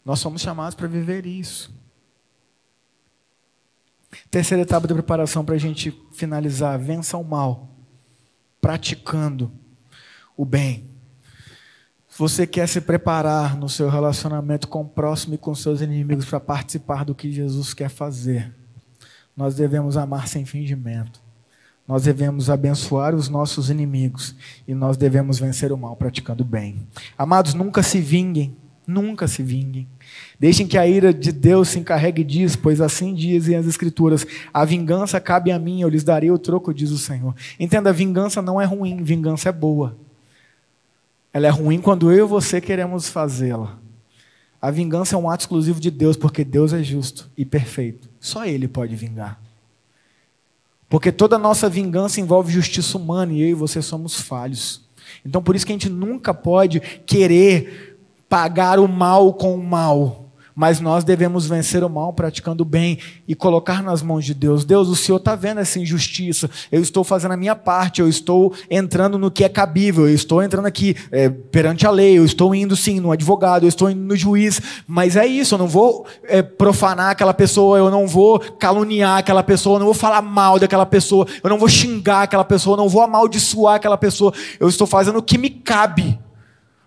[0.04, 1.72] Nós somos chamados para viver isso.
[4.32, 7.68] Terceira etapa de preparação para a gente finalizar: vença o mal,
[8.60, 9.52] praticando
[10.36, 10.90] o bem.
[12.18, 16.40] Você quer se preparar no seu relacionamento com o próximo e com seus inimigos para
[16.40, 18.58] participar do que Jesus quer fazer
[19.40, 21.18] nós devemos amar sem fingimento.
[21.88, 24.36] Nós devemos abençoar os nossos inimigos
[24.68, 26.86] e nós devemos vencer o mal praticando bem.
[27.16, 28.54] Amados, nunca se vinguem,
[28.86, 29.88] nunca se vinguem.
[30.38, 34.62] Deixem que a ira de Deus se encarregue disso, pois assim dizem as Escrituras: a
[34.62, 37.34] vingança cabe a mim, eu lhes darei o troco, diz o Senhor.
[37.58, 39.96] Entenda, vingança não é ruim, vingança é boa.
[41.32, 43.78] Ela é ruim quando eu e você queremos fazê-la.
[44.60, 48.09] A vingança é um ato exclusivo de Deus, porque Deus é justo e perfeito.
[48.20, 49.40] Só Ele pode vingar.
[50.88, 54.82] Porque toda nossa vingança envolve justiça humana e eu e você somos falhos.
[55.24, 57.98] Então por isso que a gente nunca pode querer
[58.28, 60.19] pagar o mal com o mal
[60.60, 64.62] mas nós devemos vencer o mal praticando o bem e colocar nas mãos de Deus.
[64.62, 68.52] Deus, o Senhor está vendo essa injustiça, eu estou fazendo a minha parte, eu estou
[68.70, 72.54] entrando no que é cabível, eu estou entrando aqui é, perante a lei, eu estou
[72.54, 76.06] indo sim no advogado, eu estou indo no juiz, mas é isso, eu não vou
[76.24, 80.58] é, profanar aquela pessoa, eu não vou caluniar aquela pessoa, eu não vou falar mal
[80.58, 84.30] daquela pessoa, eu não vou xingar aquela pessoa, eu não vou amaldiçoar aquela pessoa,
[84.60, 86.18] eu estou fazendo o que me cabe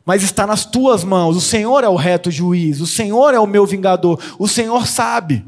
[0.06, 1.36] mas está nas tuas mãos.
[1.36, 5.46] O Senhor é o reto juiz, o Senhor é o meu vingador, o Senhor sabe.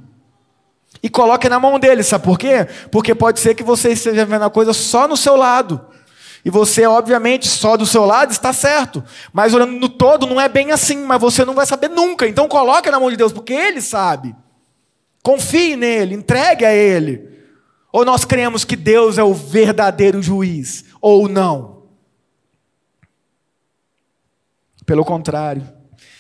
[1.03, 2.67] E coloque na mão dele, sabe por quê?
[2.89, 5.79] Porque pode ser que você esteja vendo a coisa só no seu lado.
[6.43, 9.03] E você, obviamente, só do seu lado está certo.
[9.33, 12.27] Mas olhando no todo, não é bem assim, mas você não vai saber nunca.
[12.27, 14.35] Então coloque na mão de Deus, porque Ele sabe.
[15.23, 17.27] Confie nele, entregue a Ele.
[17.91, 21.74] Ou nós cremos que Deus é o verdadeiro juiz, ou não.
[24.85, 25.63] Pelo contrário,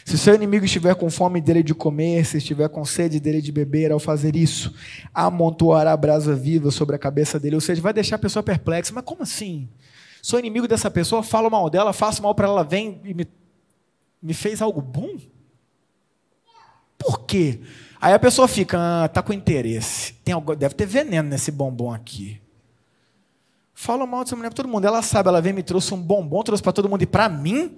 [0.05, 3.51] Se seu inimigo estiver com fome dele de comer, se estiver com sede dele de
[3.51, 4.71] beber, ao fazer isso,
[5.11, 7.55] amontoará brasa viva sobre a cabeça dele.
[7.55, 8.93] Ou seja, vai deixar a pessoa perplexa.
[8.93, 9.67] Mas como assim?
[10.21, 13.27] Sou inimigo dessa pessoa, falo mal dela, faço mal para ela, vem e me,
[14.21, 15.17] me fez algo bom?
[16.99, 17.61] Por quê?
[17.99, 20.13] Aí a pessoa fica, ah, tá com interesse.
[20.23, 22.39] Tem algo, deve ter veneno nesse bombom aqui.
[23.73, 24.85] Fala mal dessa mulher para todo mundo.
[24.85, 27.75] Ela sabe, ela veio me trouxe um bombom, trouxe para todo mundo e para mim,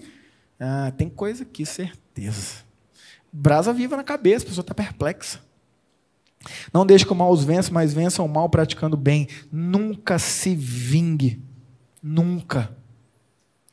[0.59, 2.65] ah, tem coisa aqui, certeza.
[3.31, 5.39] Brasa viva na cabeça, a pessoa está perplexa.
[6.73, 9.27] Não deixe que o mal os vença, mas vença o mal praticando bem.
[9.51, 11.41] Nunca se vingue.
[12.01, 12.75] Nunca.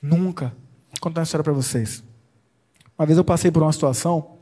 [0.02, 0.54] Nunca.
[0.90, 2.02] Vou contar uma história para vocês.
[2.98, 4.38] Uma vez eu passei por uma situação,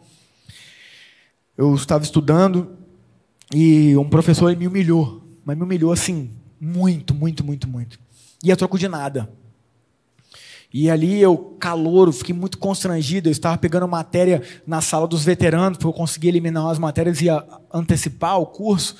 [1.57, 2.76] eu estava estudando
[3.55, 6.30] e um professor me humilhou, mas me humilhou assim,
[6.61, 7.99] muito, muito, muito, muito.
[8.43, 9.32] E a troco de nada.
[10.73, 13.29] E ali eu, calor, fiquei muito constrangido.
[13.29, 17.27] Eu estava pegando matéria na sala dos veteranos, porque eu consegui eliminar as matérias e
[17.73, 18.97] antecipar o curso.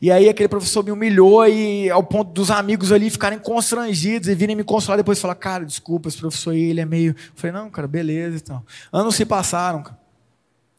[0.00, 4.34] E aí aquele professor me humilhou e ao ponto dos amigos ali ficarem constrangidos e
[4.34, 7.10] virem me consolar depois e falar, cara, desculpa, esse professor aí, ele é meio...
[7.10, 8.64] Eu falei, não, cara, beleza e tal.
[8.90, 9.98] Anos se passaram, cara.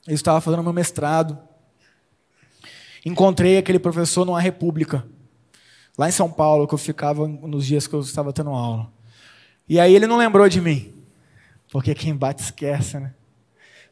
[0.08, 1.38] Eu estava fazendo meu mestrado.
[3.06, 5.06] Encontrei aquele professor numa república
[5.96, 8.92] lá em São Paulo, que eu ficava nos dias que eu estava tendo aula.
[9.72, 10.94] E aí ele não lembrou de mim,
[11.72, 13.14] porque quem bate esquece, né?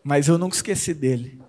[0.03, 1.41] Mas eu nunca esqueci dele.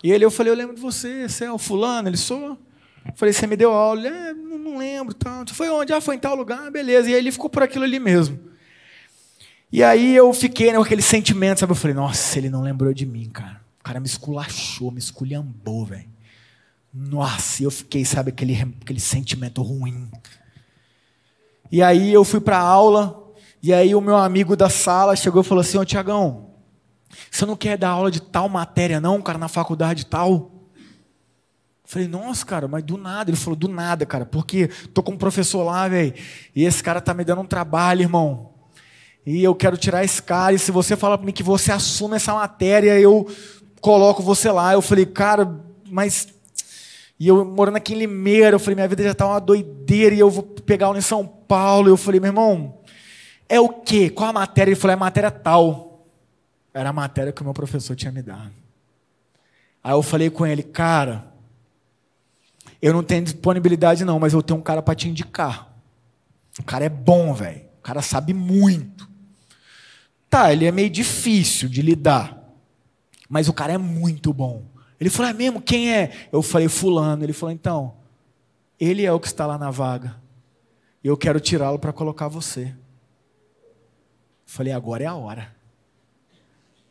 [0.00, 2.08] E ele, eu falei, eu lembro de você, você é o fulano?
[2.08, 2.56] Ele, sou.
[3.04, 3.98] Eu falei, você me deu aula?
[3.98, 5.12] Ele, é, não, não lembro.
[5.12, 5.44] Tal.
[5.48, 5.92] Foi onde?
[5.92, 7.10] Ah, foi em tal lugar, beleza.
[7.10, 8.38] E aí ele ficou por aquilo ali mesmo.
[9.72, 11.72] E aí eu fiquei né, com aquele sentimento, sabe?
[11.72, 13.60] Eu falei, nossa, ele não lembrou de mim, cara.
[13.80, 16.08] O cara me esculachou, me esculhambou, velho.
[16.94, 20.08] Nossa, eu fiquei, sabe, aquele, aquele sentimento ruim.
[21.72, 23.27] E aí eu fui para aula,
[23.62, 26.50] e aí o meu amigo da sala chegou e falou assim: Ô Tiagão,
[27.30, 30.52] você não quer dar aula de tal matéria, não, cara, na faculdade tal?
[31.84, 33.30] Falei, nossa, cara, mas do nada.
[33.30, 36.12] Ele falou, do nada, cara, porque tô com um professor lá, velho,
[36.54, 38.50] e esse cara tá me dando um trabalho, irmão.
[39.24, 42.16] E eu quero tirar esse cara, e se você falar para mim que você assume
[42.16, 43.26] essa matéria, eu
[43.80, 44.74] coloco você lá.
[44.74, 45.50] Eu falei, cara,
[45.90, 46.28] mas
[47.18, 50.20] e eu morando aqui em Limeira, eu falei, minha vida já está uma doideira e
[50.20, 51.88] eu vou pegar aula em São Paulo.
[51.88, 52.77] Eu falei, meu irmão,
[53.48, 54.10] é o quê?
[54.10, 54.70] Qual a matéria?
[54.70, 56.06] Ele falou, é matéria tal.
[56.74, 58.52] Era a matéria que o meu professor tinha me dado.
[59.82, 61.32] Aí eu falei com ele, cara,
[62.80, 65.74] eu não tenho disponibilidade não, mas eu tenho um cara para te indicar.
[66.58, 67.62] O cara é bom, velho.
[67.78, 69.08] O cara sabe muito.
[70.28, 72.38] Tá, ele é meio difícil de lidar,
[73.28, 74.64] mas o cara é muito bom.
[75.00, 75.60] Ele falou: É mesmo?
[75.60, 76.28] Quem é?
[76.30, 77.24] Eu falei: Fulano.
[77.24, 77.94] Ele falou: Então,
[78.78, 80.16] ele é o que está lá na vaga.
[81.02, 82.74] Eu quero tirá-lo para colocar você.
[84.50, 85.54] Falei: Agora é a hora.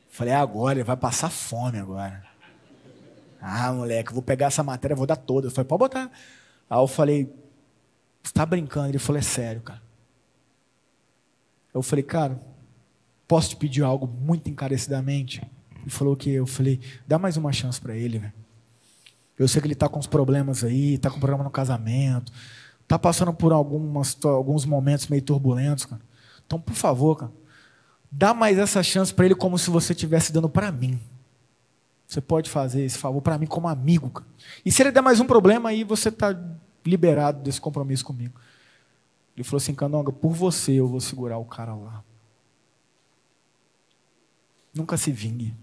[0.09, 2.25] Falei: Agora, ele vai passar fome agora.
[3.41, 5.47] Ah, moleque, vou pegar essa matéria, vou dar toda.
[5.47, 6.11] Eu falei: Pode botar.
[6.69, 7.25] Aí eu falei:
[8.23, 8.89] Você está brincando?
[8.89, 9.81] Ele falou: É sério, cara.
[11.73, 12.39] Eu falei: Cara,
[13.27, 15.41] posso te pedir algo muito encarecidamente?
[15.87, 18.33] e falou que eu falei, dá mais uma chance para ele, velho.
[19.39, 22.29] Eu sei que ele está com uns problemas aí, está com problema no casamento,
[22.81, 26.01] está passando por algumas, alguns momentos meio turbulentos, cara.
[26.45, 27.31] Então, por favor, cara,
[28.11, 30.99] dá mais essa chance para ele como se você estivesse dando para mim.
[32.07, 34.27] Você pode fazer esse favor para mim como amigo, cara.
[34.65, 36.35] E se ele der mais um problema, aí você está
[36.85, 38.39] liberado desse compromisso comigo.
[39.35, 42.03] Ele falou assim, Canonga, por você eu vou segurar o cara lá.
[44.73, 45.53] Nunca se vingue.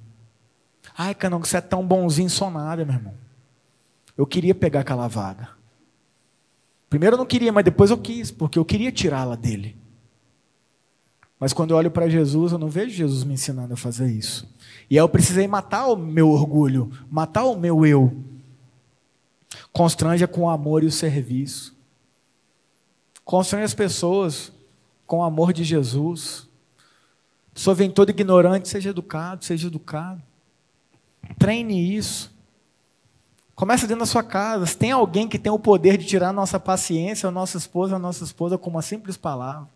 [0.97, 3.15] Ai, Canão, você é tão bonzinho, sou nada, meu irmão.
[4.17, 5.51] Eu queria pegar aquela vaga.
[6.91, 9.77] Primeiro eu não queria, mas depois eu quis, porque eu queria tirá-la dele.
[11.39, 14.49] Mas quando eu olho para Jesus, eu não vejo Jesus me ensinando a fazer isso.
[14.89, 18.15] E aí eu precisei matar o meu orgulho, matar o meu eu.
[19.73, 21.75] Constranja com o amor e o serviço.
[23.25, 24.53] Constrange as pessoas
[25.07, 26.49] com o amor de Jesus.
[27.67, 30.23] A vem toda ignorante, seja educado, seja educado.
[31.39, 32.33] Treine isso.
[33.55, 34.67] Começa dentro da sua casa.
[34.67, 37.97] Se tem alguém que tem o poder de tirar a nossa paciência, a nossa esposa,
[37.97, 39.69] a nossa esposa com uma simples palavra.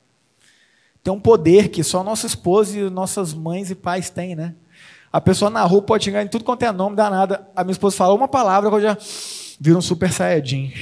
[1.02, 4.54] Tem um poder que só nossa esposa e nossas mães e pais têm, né?
[5.12, 7.48] A pessoa na rua pode chegar em tudo quanto é nome, dá nada.
[7.56, 8.96] A minha esposa fala uma palavra que eu já
[9.58, 10.72] vira um super saiyajin.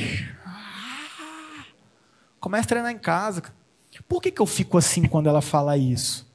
[2.41, 3.43] Começa a treinar em casa.
[4.09, 6.27] Por que, que eu fico assim quando ela fala isso?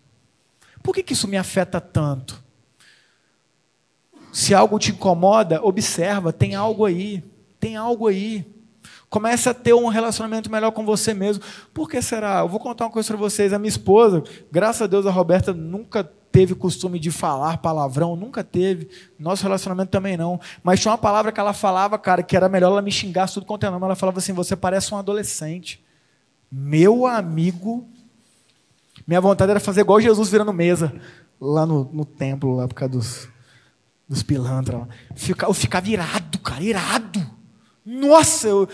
[0.82, 2.42] Por que, que isso me afeta tanto?
[4.32, 7.24] Se algo te incomoda, observa, tem algo aí,
[7.60, 8.51] tem algo aí.
[9.12, 11.44] Comece a ter um relacionamento melhor com você mesmo.
[11.74, 12.40] Por que será?
[12.40, 13.52] Eu vou contar uma coisa para vocês.
[13.52, 16.02] A minha esposa, graças a Deus, a Roberta nunca
[16.32, 18.90] teve costume de falar palavrão, nunca teve.
[19.20, 20.40] Nosso relacionamento também não.
[20.64, 23.46] Mas tinha uma palavra que ela falava, cara, que era melhor ela me xingar tudo
[23.46, 23.84] quanto é nome.
[23.84, 25.84] Ela falava assim: você parece um adolescente.
[26.50, 27.86] Meu amigo.
[29.06, 30.94] Minha vontade era fazer igual Jesus virando mesa
[31.40, 33.30] lá no, no templo, lá por causa dos,
[34.08, 34.88] dos pilantras.
[35.46, 37.30] Eu ficava irado, cara, irado.
[37.86, 38.70] Nossa, eu.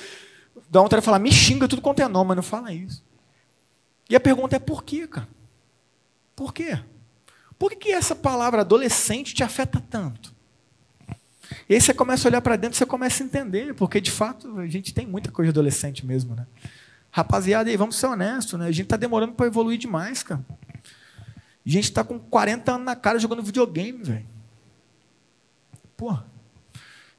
[0.70, 3.04] Dá vontade de falar, me xinga tudo quanto é nome, mas não fala isso.
[4.10, 5.28] E a pergunta é por quê, cara?
[6.36, 6.80] Por quê?
[7.58, 10.36] Por que, essa palavra adolescente te afeta tanto?
[11.68, 14.60] E aí você começa a olhar para dentro, você começa a entender, porque de fato
[14.60, 16.46] a gente tem muita coisa adolescente mesmo, né?
[17.10, 18.68] Rapaziada, aí, vamos ser honestos, né?
[18.68, 20.46] A gente está demorando para evoluir demais, cara.
[21.66, 24.26] A gente está com 40 anos na cara jogando videogame, velho.
[25.96, 26.12] Pô.
[26.12, 26.22] A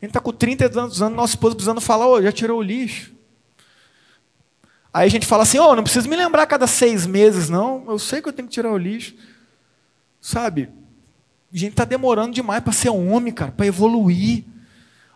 [0.00, 3.17] gente está com 30 anos, nossa esposa precisando falar, ô, já tirou o lixo.
[4.98, 7.84] Aí a gente fala assim, oh, não precisa me lembrar a cada seis meses, não.
[7.86, 9.14] Eu sei que eu tenho que tirar o lixo.
[10.20, 10.70] Sabe?
[11.54, 14.42] A gente está demorando demais para ser homem, cara, para evoluir.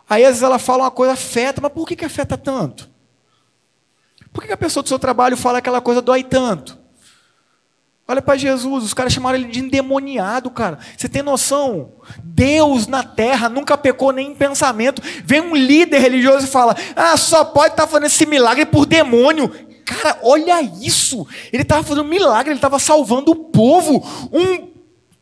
[0.09, 2.89] Aí às vezes ela fala uma coisa afeta, mas por que, que afeta tanto?
[4.33, 6.79] Por que, que a pessoa do seu trabalho fala aquela coisa dói tanto?
[8.07, 10.79] Olha para Jesus, os caras chamaram ele de endemoniado, cara.
[10.97, 11.91] Você tem noção?
[12.23, 15.03] Deus na terra nunca pecou nem em pensamento.
[15.25, 18.87] Vem um líder religioso e fala: Ah, só pode estar tá fazendo esse milagre por
[18.87, 19.72] demônio.
[19.85, 21.27] Cara, olha isso.
[21.53, 24.03] Ele estava fazendo um milagre, ele estava salvando o povo.
[24.33, 24.71] Um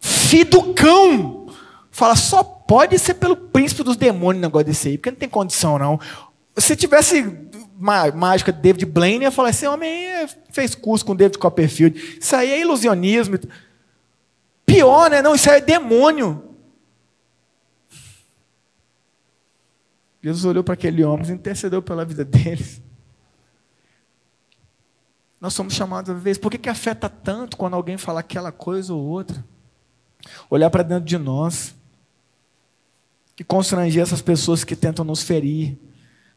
[0.01, 1.47] filho do cão.
[1.91, 5.79] Fala, só pode ser pelo príncipe dos demônios negócio desse aí, porque não tem condição,
[5.79, 5.99] não.
[6.57, 7.25] Se tivesse
[8.15, 9.93] mágica de David Blaine, ia falar, esse homem
[10.51, 12.19] fez curso com David Copperfield.
[12.21, 13.39] Isso aí é ilusionismo.
[14.67, 15.23] Pior, né?
[15.23, 16.45] Não, isso aí é demônio.
[20.23, 22.83] Jesus olhou para aquele homem e intercedeu pela vida deles.
[25.41, 26.41] Nós somos chamados a ver isso.
[26.41, 29.43] Por que, que afeta tanto quando alguém fala aquela coisa ou outra?
[30.49, 31.75] olhar para dentro de nós
[33.39, 35.79] e constranger essas pessoas que tentam nos ferir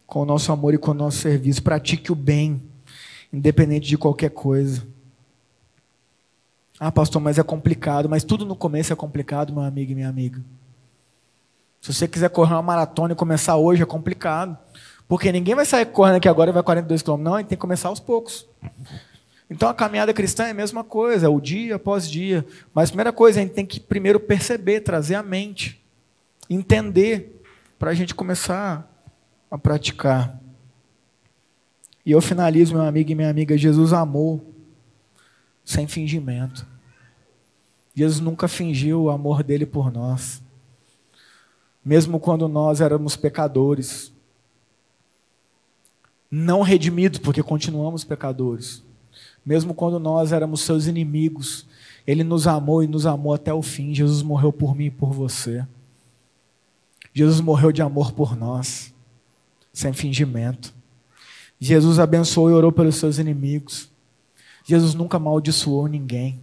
[0.05, 1.61] com o nosso amor e com o nosso serviço.
[1.63, 2.61] Pratique o bem,
[3.31, 4.85] independente de qualquer coisa.
[6.79, 8.07] Ah, pastor, mas é complicado.
[8.07, 10.41] Mas tudo no começo é complicado, meu amigo e minha amiga.
[11.81, 14.57] Se você quiser correr uma maratona e começar hoje, é complicado.
[15.07, 17.17] Porque ninguém vai sair correndo aqui agora e vai 42 km.
[17.17, 18.47] Não, a gente tem que começar aos poucos.
[19.49, 22.45] Então a caminhada cristã é a mesma coisa, é o dia após dia.
[22.73, 25.83] Mas a primeira coisa, a gente tem que primeiro perceber, trazer a mente,
[26.49, 27.41] entender,
[27.77, 28.89] para a gente começar
[29.51, 30.39] a praticar.
[32.05, 34.53] E eu finalizo, meu amigo e minha amiga, Jesus amou
[35.65, 36.65] sem fingimento.
[37.93, 40.41] Jesus nunca fingiu o amor dele por nós.
[41.83, 44.12] Mesmo quando nós éramos pecadores.
[46.35, 48.81] Não redimidos, porque continuamos pecadores.
[49.45, 51.63] Mesmo quando nós éramos seus inimigos,
[52.07, 53.93] Ele nos amou e nos amou até o fim.
[53.93, 55.63] Jesus morreu por mim e por você.
[57.13, 58.91] Jesus morreu de amor por nós,
[59.71, 60.73] sem fingimento.
[61.59, 63.87] Jesus abençoou e orou pelos seus inimigos.
[64.65, 66.41] Jesus nunca amaldiçoou ninguém.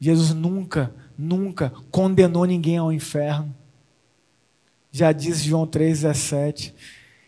[0.00, 3.54] Jesus nunca, nunca condenou ninguém ao inferno.
[4.90, 6.74] Já disse João 3,17: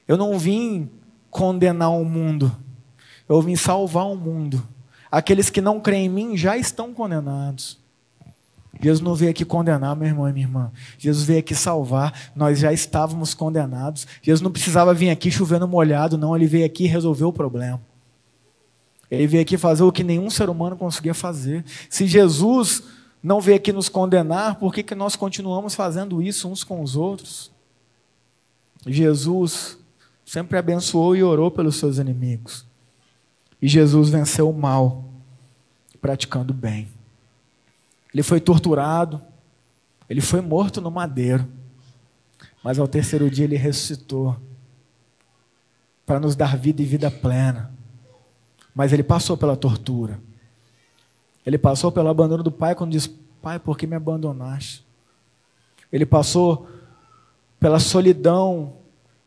[0.09, 0.91] Eu não vim
[1.35, 2.57] condenar o mundo,
[3.29, 4.65] eu vim salvar o mundo.
[5.11, 7.77] Aqueles que não creem em mim já estão condenados.
[8.81, 10.73] Jesus não veio aqui condenar, meu irmão e minha irmã.
[10.97, 12.31] Jesus veio aqui salvar.
[12.37, 14.07] Nós já estávamos condenados.
[14.23, 16.37] Jesus não precisava vir aqui chovendo molhado, não.
[16.37, 17.81] Ele veio aqui resolver o problema.
[19.11, 21.65] Ele veio aqui fazer o que nenhum ser humano conseguia fazer.
[21.91, 22.83] Se Jesus
[23.21, 26.95] não veio aqui nos condenar, por que, que nós continuamos fazendo isso uns com os
[26.95, 27.51] outros?
[28.87, 29.79] Jesus
[30.25, 32.67] sempre abençoou e orou pelos seus inimigos.
[33.61, 35.05] E Jesus venceu o mal,
[36.01, 36.89] praticando o bem.
[38.13, 39.21] Ele foi torturado,
[40.09, 41.47] ele foi morto no madeiro,
[42.63, 44.37] mas ao terceiro dia ele ressuscitou
[46.07, 47.73] para nos dar vida e vida plena.
[48.75, 50.21] Mas ele passou pela tortura.
[51.47, 53.07] Ele passou pelo abandono do pai quando diz:
[53.41, 54.85] Pai, por que me abandonaste?
[55.93, 56.69] Ele passou
[57.61, 58.77] pela solidão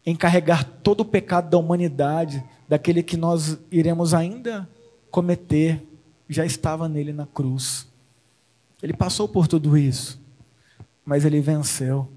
[0.07, 4.65] em carregar todo o pecado da humanidade, daquele que nós iremos ainda
[5.11, 5.85] cometer,
[6.29, 7.85] já estava nele na cruz.
[8.81, 10.17] Ele passou por tudo isso,
[11.03, 12.07] mas ele venceu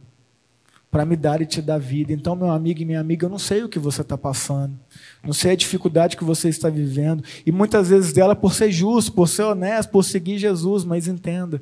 [0.89, 2.13] para me dar e te dar vida.
[2.13, 4.79] Então, meu amigo e minha amiga, eu não sei o que você está passando,
[5.21, 9.13] não sei a dificuldade que você está vivendo, e muitas vezes dela por ser justo,
[9.13, 11.61] por ser honesto, por seguir Jesus, mas entenda,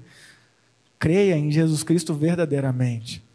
[0.99, 3.27] creia em Jesus Cristo verdadeiramente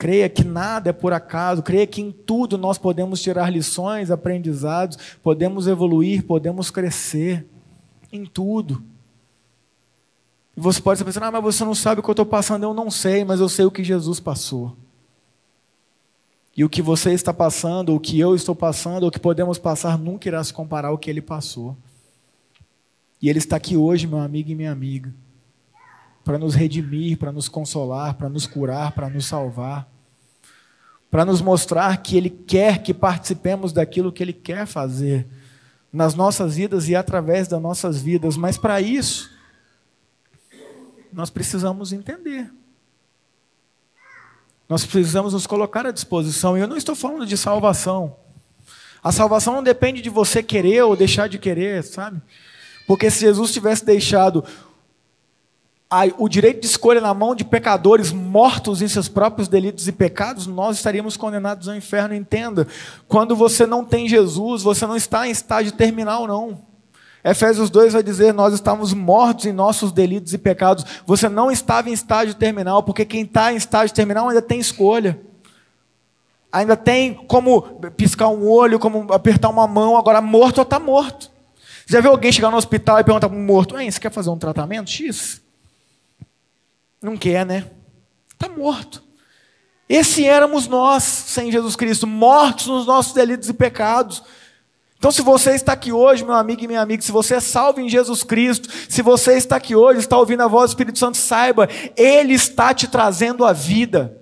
[0.00, 4.96] Creia que nada é por acaso, creia que em tudo nós podemos tirar lições, aprendizados,
[5.22, 7.46] podemos evoluir, podemos crescer.
[8.10, 8.82] Em tudo.
[10.56, 12.62] E você pode estar pensando, ah, mas você não sabe o que eu estou passando.
[12.62, 14.74] Eu não sei, mas eu sei o que Jesus passou.
[16.56, 19.98] E o que você está passando, o que eu estou passando, o que podemos passar,
[19.98, 21.76] nunca irá se comparar ao que ele passou.
[23.20, 25.12] E ele está aqui hoje, meu amigo e minha amiga,
[26.24, 29.89] para nos redimir, para nos consolar, para nos curar, para nos salvar,
[31.10, 35.26] para nos mostrar que ele quer que participemos daquilo que ele quer fazer
[35.92, 39.30] nas nossas vidas e através das nossas vidas, mas para isso,
[41.12, 42.50] nós precisamos entender.
[44.68, 46.56] Nós precisamos nos colocar à disposição.
[46.56, 48.16] E eu não estou falando de salvação.
[49.02, 52.22] A salvação não depende de você querer ou deixar de querer, sabe?
[52.86, 54.44] Porque se Jesus tivesse deixado
[56.16, 60.46] o direito de escolha na mão de pecadores mortos em seus próprios delitos e pecados,
[60.46, 62.14] nós estaríamos condenados ao inferno.
[62.14, 62.66] Entenda,
[63.08, 66.62] quando você não tem Jesus, você não está em estágio terminal, não.
[67.24, 70.84] Efésios 2 vai dizer: Nós estávamos mortos em nossos delitos e pecados.
[71.04, 75.20] Você não estava em estágio terminal, porque quem está em estágio terminal ainda tem escolha.
[76.52, 77.62] Ainda tem como
[77.96, 79.96] piscar um olho, como apertar uma mão.
[79.96, 81.30] Agora, morto ou está morto.
[81.86, 84.38] Já viu alguém chegar no hospital e perguntar para um morto: Você quer fazer um
[84.38, 85.49] tratamento X?
[87.02, 87.70] Não quer, né?
[88.32, 89.02] Está morto.
[89.88, 94.22] Esse éramos nós, sem Jesus Cristo, mortos nos nossos delitos e pecados.
[94.96, 97.80] Então, se você está aqui hoje, meu amigo e minha amiga, se você é salvo
[97.80, 101.16] em Jesus Cristo, se você está aqui hoje, está ouvindo a voz do Espírito Santo,
[101.16, 104.16] saiba, Ele está te trazendo a vida.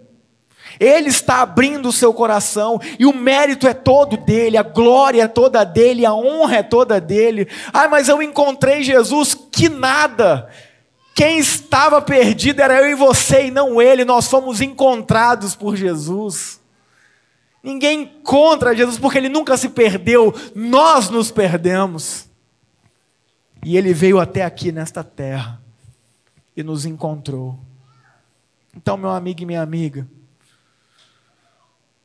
[0.79, 5.29] Ele está abrindo o seu coração e o mérito é todo dele, a glória é
[5.29, 7.49] toda dele, a honra é toda dele.
[7.73, 10.49] Ah, mas eu encontrei Jesus, que nada.
[11.19, 16.61] Quem estava perdido era eu e você e não ele, nós fomos encontrados por Jesus.
[17.61, 22.29] Ninguém encontra Jesus porque ele nunca se perdeu, nós nos perdemos.
[23.65, 25.61] E ele veio até aqui nesta terra
[26.57, 27.59] e nos encontrou.
[28.73, 30.07] Então, meu amigo e minha amiga,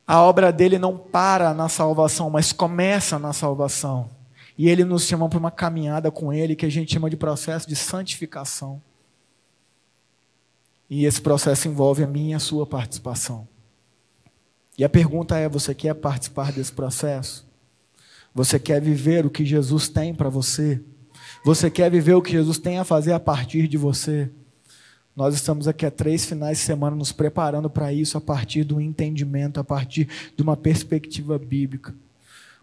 [0.07, 4.09] a obra dele não para na salvação, mas começa na salvação.
[4.57, 7.69] E ele nos chama para uma caminhada com ele que a gente chama de processo
[7.69, 8.81] de santificação.
[10.95, 13.47] E esse processo envolve a minha e a sua participação.
[14.77, 17.47] E a pergunta é: você quer participar desse processo?
[18.31, 20.79] Você quer viver o que Jesus tem para você?
[21.43, 24.29] Você quer viver o que Jesus tem a fazer a partir de você?
[25.15, 28.79] Nós estamos aqui há três finais de semana nos preparando para isso a partir do
[28.79, 31.95] entendimento, a partir de uma perspectiva bíblica.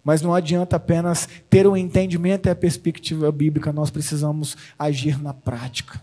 [0.05, 5.21] Mas não adianta apenas ter o um entendimento e a perspectiva bíblica, nós precisamos agir
[5.21, 6.01] na prática.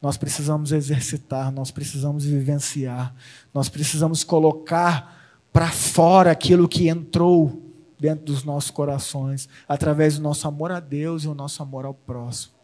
[0.00, 3.14] Nós precisamos exercitar, nós precisamos vivenciar,
[3.52, 7.62] nós precisamos colocar para fora aquilo que entrou
[7.98, 11.92] dentro dos nossos corações, através do nosso amor a Deus e o nosso amor ao
[11.92, 12.54] próximo.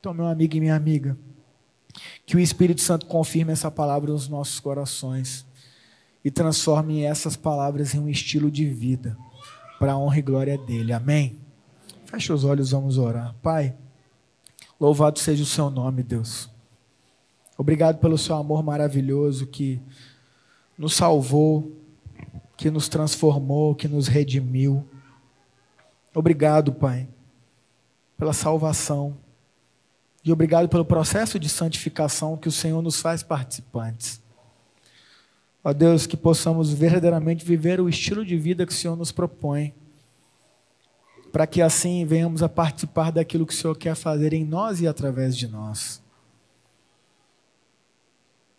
[0.00, 1.16] Então, meu amigo e minha amiga,
[2.24, 5.46] que o Espírito Santo confirme essa palavra nos nossos corações
[6.24, 9.16] e transforme essas palavras em um estilo de vida
[9.78, 10.92] para a honra e glória dele.
[10.92, 11.38] Amém?
[12.04, 13.34] Feche os olhos, vamos orar.
[13.42, 13.74] Pai,
[14.80, 16.55] louvado seja o seu nome, Deus.
[17.58, 19.80] Obrigado pelo seu amor maravilhoso que
[20.76, 21.72] nos salvou,
[22.56, 24.86] que nos transformou, que nos redimiu.
[26.14, 27.08] Obrigado, Pai,
[28.16, 29.16] pela salvação.
[30.24, 34.20] E obrigado pelo processo de santificação que o Senhor nos faz participantes.
[35.62, 39.74] Ó Deus, que possamos verdadeiramente viver o estilo de vida que o Senhor nos propõe,
[41.32, 44.86] para que assim venhamos a participar daquilo que o Senhor quer fazer em nós e
[44.86, 46.02] através de nós.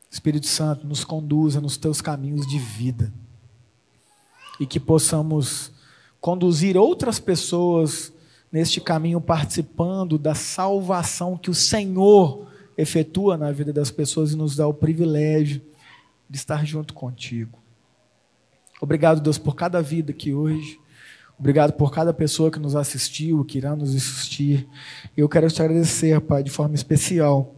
[0.09, 3.13] Espírito Santo, nos conduza nos teus caminhos de vida
[4.59, 5.71] e que possamos
[6.19, 8.11] conduzir outras pessoas
[8.51, 12.47] neste caminho, participando da salvação que o Senhor
[12.77, 15.61] efetua na vida das pessoas e nos dá o privilégio
[16.29, 17.59] de estar junto contigo.
[18.79, 20.79] Obrigado, Deus, por cada vida aqui hoje.
[21.37, 24.67] Obrigado por cada pessoa que nos assistiu, que irá nos assistir.
[25.15, 27.53] Eu quero te agradecer, Pai, de forma especial,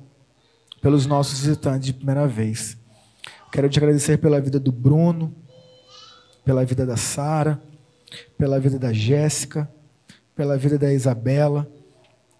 [0.81, 2.77] pelos nossos visitantes de primeira vez.
[3.51, 5.33] Quero te agradecer pela vida do Bruno,
[6.45, 7.61] pela vida da Sara,
[8.37, 9.69] pela vida da Jéssica,
[10.35, 11.69] pela vida da Isabela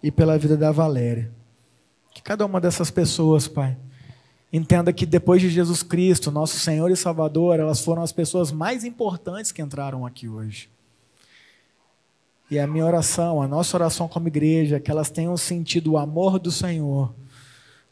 [0.02, 1.30] e pela vida da Valéria.
[2.12, 3.76] Que cada uma dessas pessoas, Pai,
[4.52, 8.84] entenda que depois de Jesus Cristo, nosso Senhor e Salvador, elas foram as pessoas mais
[8.84, 10.70] importantes que entraram aqui hoje.
[12.50, 15.98] E a minha oração, a nossa oração como igreja, é que elas tenham sentido o
[15.98, 17.14] amor do Senhor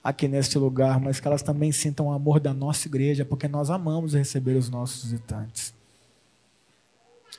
[0.09, 3.69] aqui neste lugar, mas que elas também sintam o amor da nossa igreja, porque nós
[3.69, 5.75] amamos receber os nossos visitantes.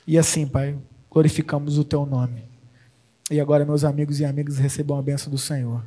[0.06, 0.78] E assim, Pai,
[1.10, 2.44] glorificamos o Teu nome.
[3.28, 5.84] E agora, meus amigos e amigas, recebam a bênção do Senhor.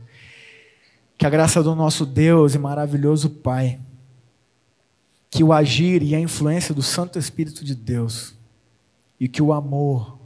[1.18, 3.80] Que a graça do nosso Deus e maravilhoso Pai,
[5.32, 8.36] que o agir e a influência do Santo Espírito de Deus,
[9.18, 10.20] e que o amor,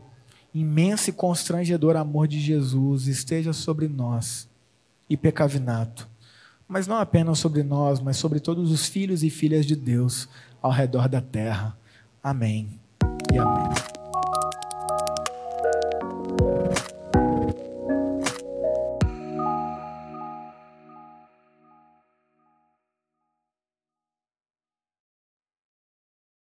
[0.52, 4.50] imenso e constrangedor amor de Jesus, esteja sobre nós
[5.08, 6.17] e pecavinato
[6.68, 10.28] mas não apenas sobre nós, mas sobre todos os filhos e filhas de Deus
[10.62, 11.78] ao redor da terra.
[12.22, 12.80] Amém
[13.34, 13.97] e amém.